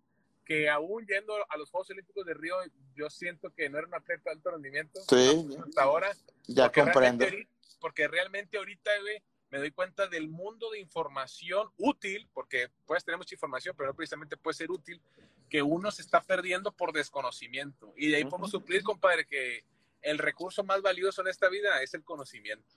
[0.48, 2.56] que aún yendo a los Juegos Olímpicos de Río,
[2.96, 5.46] yo siento que no era un atleta de alto rendimiento Sí.
[5.68, 6.16] hasta ahora.
[6.48, 7.26] Ya porque comprendo.
[7.26, 12.70] realmente ahorita- porque realmente ahorita, güey, me doy cuenta del mundo de información útil, porque
[12.86, 15.02] puedes tener mucha información, pero no precisamente puede ser útil,
[15.50, 17.94] que uno se está perdiendo por desconocimiento.
[17.98, 19.66] Y de ahí podemos suplir, compadre, que
[20.02, 22.74] el recurso más valioso en esta vida es el conocimiento.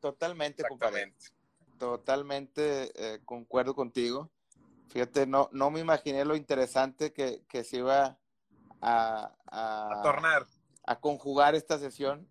[0.00, 1.14] Totalmente, compadre.
[1.78, 4.30] Totalmente eh, concuerdo contigo.
[4.90, 8.18] Fíjate, no, no me imaginé lo interesante que, que se iba
[8.80, 10.46] a, a, A tornar.
[10.84, 12.28] a conjugar esta sesión.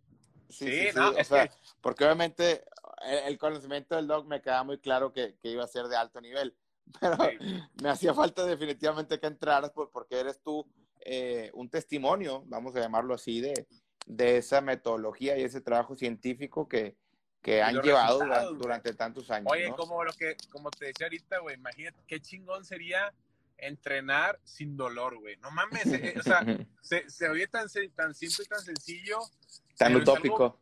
[0.50, 2.66] Sí, no, o sea, que- porque obviamente
[3.04, 5.96] el, el conocimiento del doc me quedaba muy claro que, que iba a ser de
[5.96, 6.58] alto nivel,
[7.00, 7.38] pero Sí.
[7.82, 10.66] me hacía falta definitivamente que entraras por- porque eres tú
[11.06, 13.68] eh, un testimonio, vamos a llamarlo así, de,
[14.06, 16.98] de esa metodología y ese trabajo científico que,
[17.42, 19.48] que han llevado durante, durante tantos años.
[19.52, 19.76] Oye, ¿no?
[19.76, 23.14] como lo que, como te decía ahorita, güey, imagínate qué chingón sería
[23.58, 25.36] entrenar sin dolor, güey.
[25.38, 26.42] No mames, eh, o sea,
[26.82, 29.20] se, se oye tan, tan simple y tan sencillo.
[29.78, 30.44] Tan pero es utópico.
[30.46, 30.60] algo-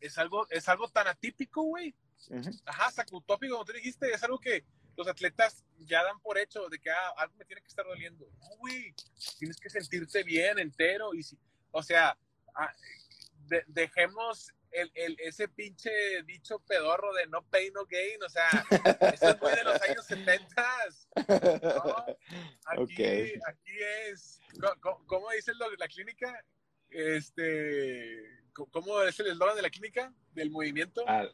[0.00, 1.94] Es algo, es algo tan atípico, güey.
[2.30, 2.50] Ujú.
[2.64, 4.64] Ajá, hasta que utópico, como tú dijiste, es algo que
[4.96, 8.26] los atletas ya dan por hecho de que ah, algo me tiene que estar doliendo.
[8.40, 8.94] No, güey,
[9.38, 11.14] tienes que sentirte bien, entero.
[11.14, 11.38] Y si,
[11.70, 12.16] o sea,
[12.54, 12.72] ah,
[13.46, 15.90] de- dejemos el, el- ese pinche
[16.24, 18.22] dicho pedorro de no pain, no gain.
[18.22, 18.48] O sea,
[19.14, 20.68] eso es muy de los años 70.
[21.62, 22.04] ¿no?
[22.66, 23.04] Aquí,
[23.46, 23.72] aquí
[24.08, 24.40] es,
[24.80, 26.44] co- ¿cómo, dice lo de la clínica?
[26.90, 28.22] Este,
[28.52, 30.12] ¿cómo es el eslogan de la clínica?
[30.32, 31.04] Del movimiento.
[31.06, 31.26] Ah,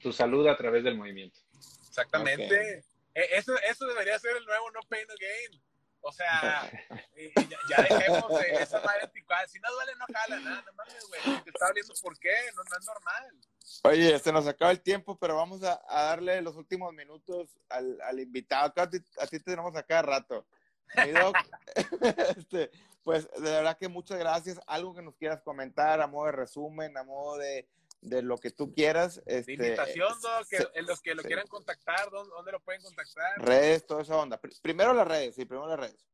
[0.00, 1.40] tu salud a través del movimiento.
[1.88, 2.84] Exactamente.
[3.14, 5.62] E- Eso, eso debería ser el nuevo No Pain No Gain.
[6.00, 6.70] O sea,
[7.16, 9.46] eh, ya, ya dejemos de esa madre anticuada.
[9.48, 11.20] Si no duele, no jala, nada, no mames, güey.
[11.22, 12.34] Si te está doliendo, ¿por qué?
[12.54, 13.40] No, no es normal.
[13.84, 18.00] Oye, se nos acaba el tiempo, pero vamos a, a darle los últimos minutos al,
[18.02, 18.72] al invitado.
[18.72, 20.46] que A ti, a ti te tenemos a cada rato.
[20.94, 21.36] Doc,
[22.36, 22.70] este,
[23.02, 24.60] pues de verdad que muchas gracias.
[24.66, 27.68] Algo que nos quieras comentar a modo de resumen, a modo de,
[28.00, 29.24] de lo que tú quieras.
[29.24, 31.28] De Este, invitación, Doc, que sí, en los que lo sí.
[31.28, 33.40] quieran contactar, ¿dónde, dónde lo pueden contactar?
[33.40, 34.40] Redes, toda esa onda.
[34.40, 36.06] Pr- Primero las redes, sí, primero las redes.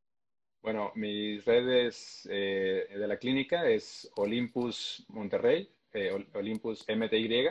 [0.63, 7.49] Bueno, mis redes eh, de la clínica es Olympus Monterrey, eh, Ol- Olympus MTY,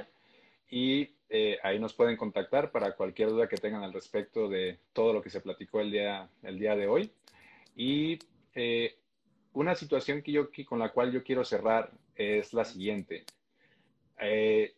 [0.70, 5.12] y eh, ahí nos pueden contactar para cualquier duda que tengan al respecto de todo
[5.14, 7.12] lo que se platicó el día, el día de hoy.
[7.76, 8.18] Y
[8.56, 8.98] eh,
[9.54, 13.26] una situación que yo, que- con la cual yo quiero cerrar es la siguiente.
[14.22, 14.76] Eh,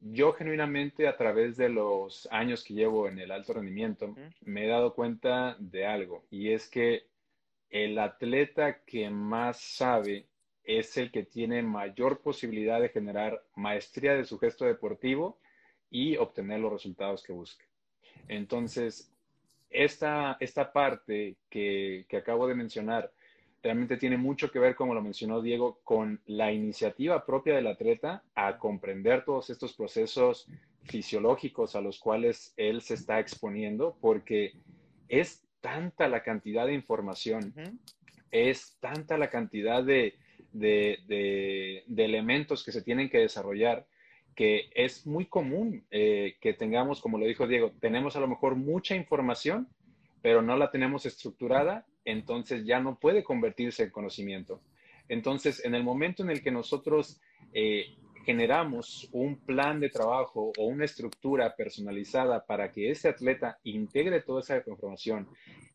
[0.00, 4.68] yo genuinamente a través de los años que llevo en el alto rendimiento me he
[4.68, 7.04] dado cuenta de algo y es que
[7.68, 10.26] el atleta que más sabe
[10.64, 15.38] es el que tiene mayor posibilidad de generar maestría de su gesto deportivo
[15.90, 17.64] y obtener los resultados que busca.
[18.28, 19.12] Entonces,
[19.68, 23.12] esta, esta parte que, que acabo de mencionar
[23.62, 28.22] realmente tiene mucho que ver, como lo mencionó Diego, con la iniciativa propia del atleta
[28.34, 30.46] a comprender todos estos procesos
[30.84, 34.54] fisiológicos a los cuales él se está exponiendo, porque
[35.08, 37.52] es tanta la cantidad de información,
[38.30, 40.14] es tanta la cantidad de,
[40.52, 43.86] de- de- de elementos que se tienen que desarrollar,
[44.34, 48.56] que es muy común eh, que tengamos, como lo dijo Diego, tenemos a lo mejor
[48.56, 49.68] mucha información,
[50.22, 54.60] pero no la tenemos estructurada, entonces ya no puede convertirse en conocimiento.
[55.08, 57.20] Entonces, en el momento en el que nosotros
[57.52, 64.20] eh, generamos un plan de trabajo o una estructura personalizada para que ese atleta integre
[64.22, 65.28] toda esa información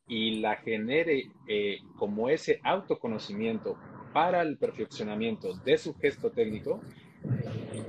[0.08, 3.78] y la genere eh, como ese autoconocimiento
[4.14, 6.82] para el perfeccionamiento de su gesto técnico,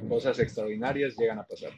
[0.09, 1.72] cosas extraordinarias llegan a pasar.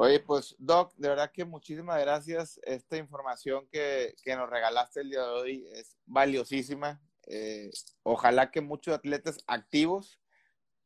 [0.00, 2.60] Oye, pues Doc, de verdad que muchísimas gracias.
[2.62, 7.00] Esta información que, que nos regalaste el día de hoy es valiosísima.
[7.26, 7.72] Eh,
[8.04, 10.20] ojalá que muchos atletas activos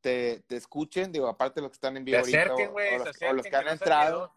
[0.00, 2.94] te, te escuchen, digo, aparte de los que están en vivo ahorita acerquen, o- güey,
[2.94, 4.34] o, los, o los que han no entrado.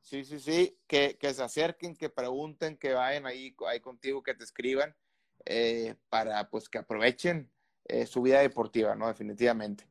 [0.00, 4.34] Sí, sí, sí, que, que se acerquen, que pregunten, que vayan ahí, ahí contigo, que
[4.34, 4.96] te escriban,
[5.44, 7.52] eh, para pues que aprovechen
[7.84, 9.06] eh, su vida deportiva, ¿no?
[9.06, 9.86] Definitivamente.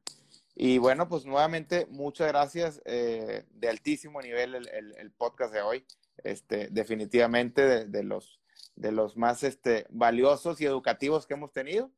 [0.60, 5.62] Y bueno, pues nuevamente, muchas gracias, eh, de altísimo nivel el, el- el podcast de
[5.62, 5.86] hoy,
[6.24, 8.39] este, definitivamente de, de los,
[8.76, 11.91] de los más este, valiosos y educativos que hemos tenido.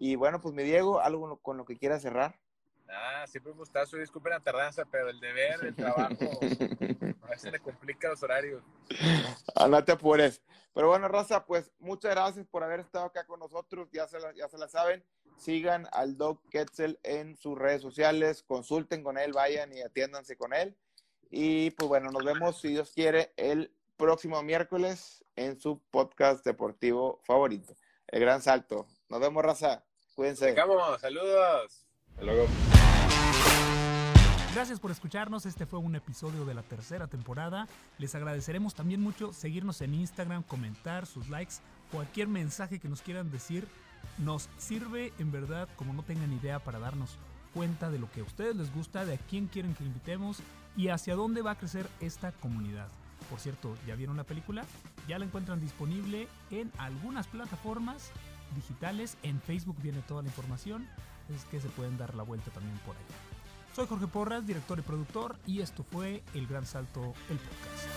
[0.00, 2.34] Y bueno, pues mi Diego, algo con lo que quieras cerrar.
[2.88, 3.96] Ah, siempre un gustazo.
[3.96, 6.14] Disculpen la tardanza, pero el deber, el trabajo,
[7.22, 8.64] a veces me complica los horarios.
[9.54, 10.42] Ah, no te apures.
[10.74, 13.88] Pero bueno, Rosa, pues muchas gracias por haber estado acá con nosotros.
[13.92, 15.04] Ya se la, ya se la saben.
[15.42, 18.44] Sigan al Doc Ketzel en sus redes sociales.
[18.44, 20.76] Consulten con él, vayan y atiéndanse con él.
[21.30, 27.20] Y pues bueno, nos vemos, si Dios quiere, el próximo miércoles en su podcast deportivo
[27.24, 27.74] favorito,
[28.06, 28.86] El Gran Salto.
[29.08, 29.84] Nos vemos, Raza.
[30.14, 30.50] Cuídense.
[30.50, 31.86] Llegamos, saludos.
[32.10, 32.46] Hasta luego.
[34.54, 37.66] Gracias por escucharnos, este fue un episodio de la tercera temporada.
[37.96, 41.54] Les agradeceremos también mucho seguirnos en Instagram, comentar sus likes,
[41.90, 43.66] cualquier mensaje que nos quieran decir.
[44.18, 47.18] Nos sirve en verdad como no tengan idea para darnos
[47.54, 50.38] cuenta de lo que a ustedes les gusta, de a quién quieren que invitemos
[50.76, 52.88] y hacia dónde va a crecer esta comunidad.
[53.30, 54.64] Por cierto, ¿ya vieron la película?
[55.08, 58.10] Ya la encuentran disponible en algunas plataformas
[58.54, 59.16] digitales.
[59.22, 60.86] En Facebook viene toda la información,
[61.34, 63.06] es que se pueden dar la vuelta también por allá.
[63.74, 67.88] Soy Jorge Porras, director y productor, y esto fue El Gran Salto, el podcast.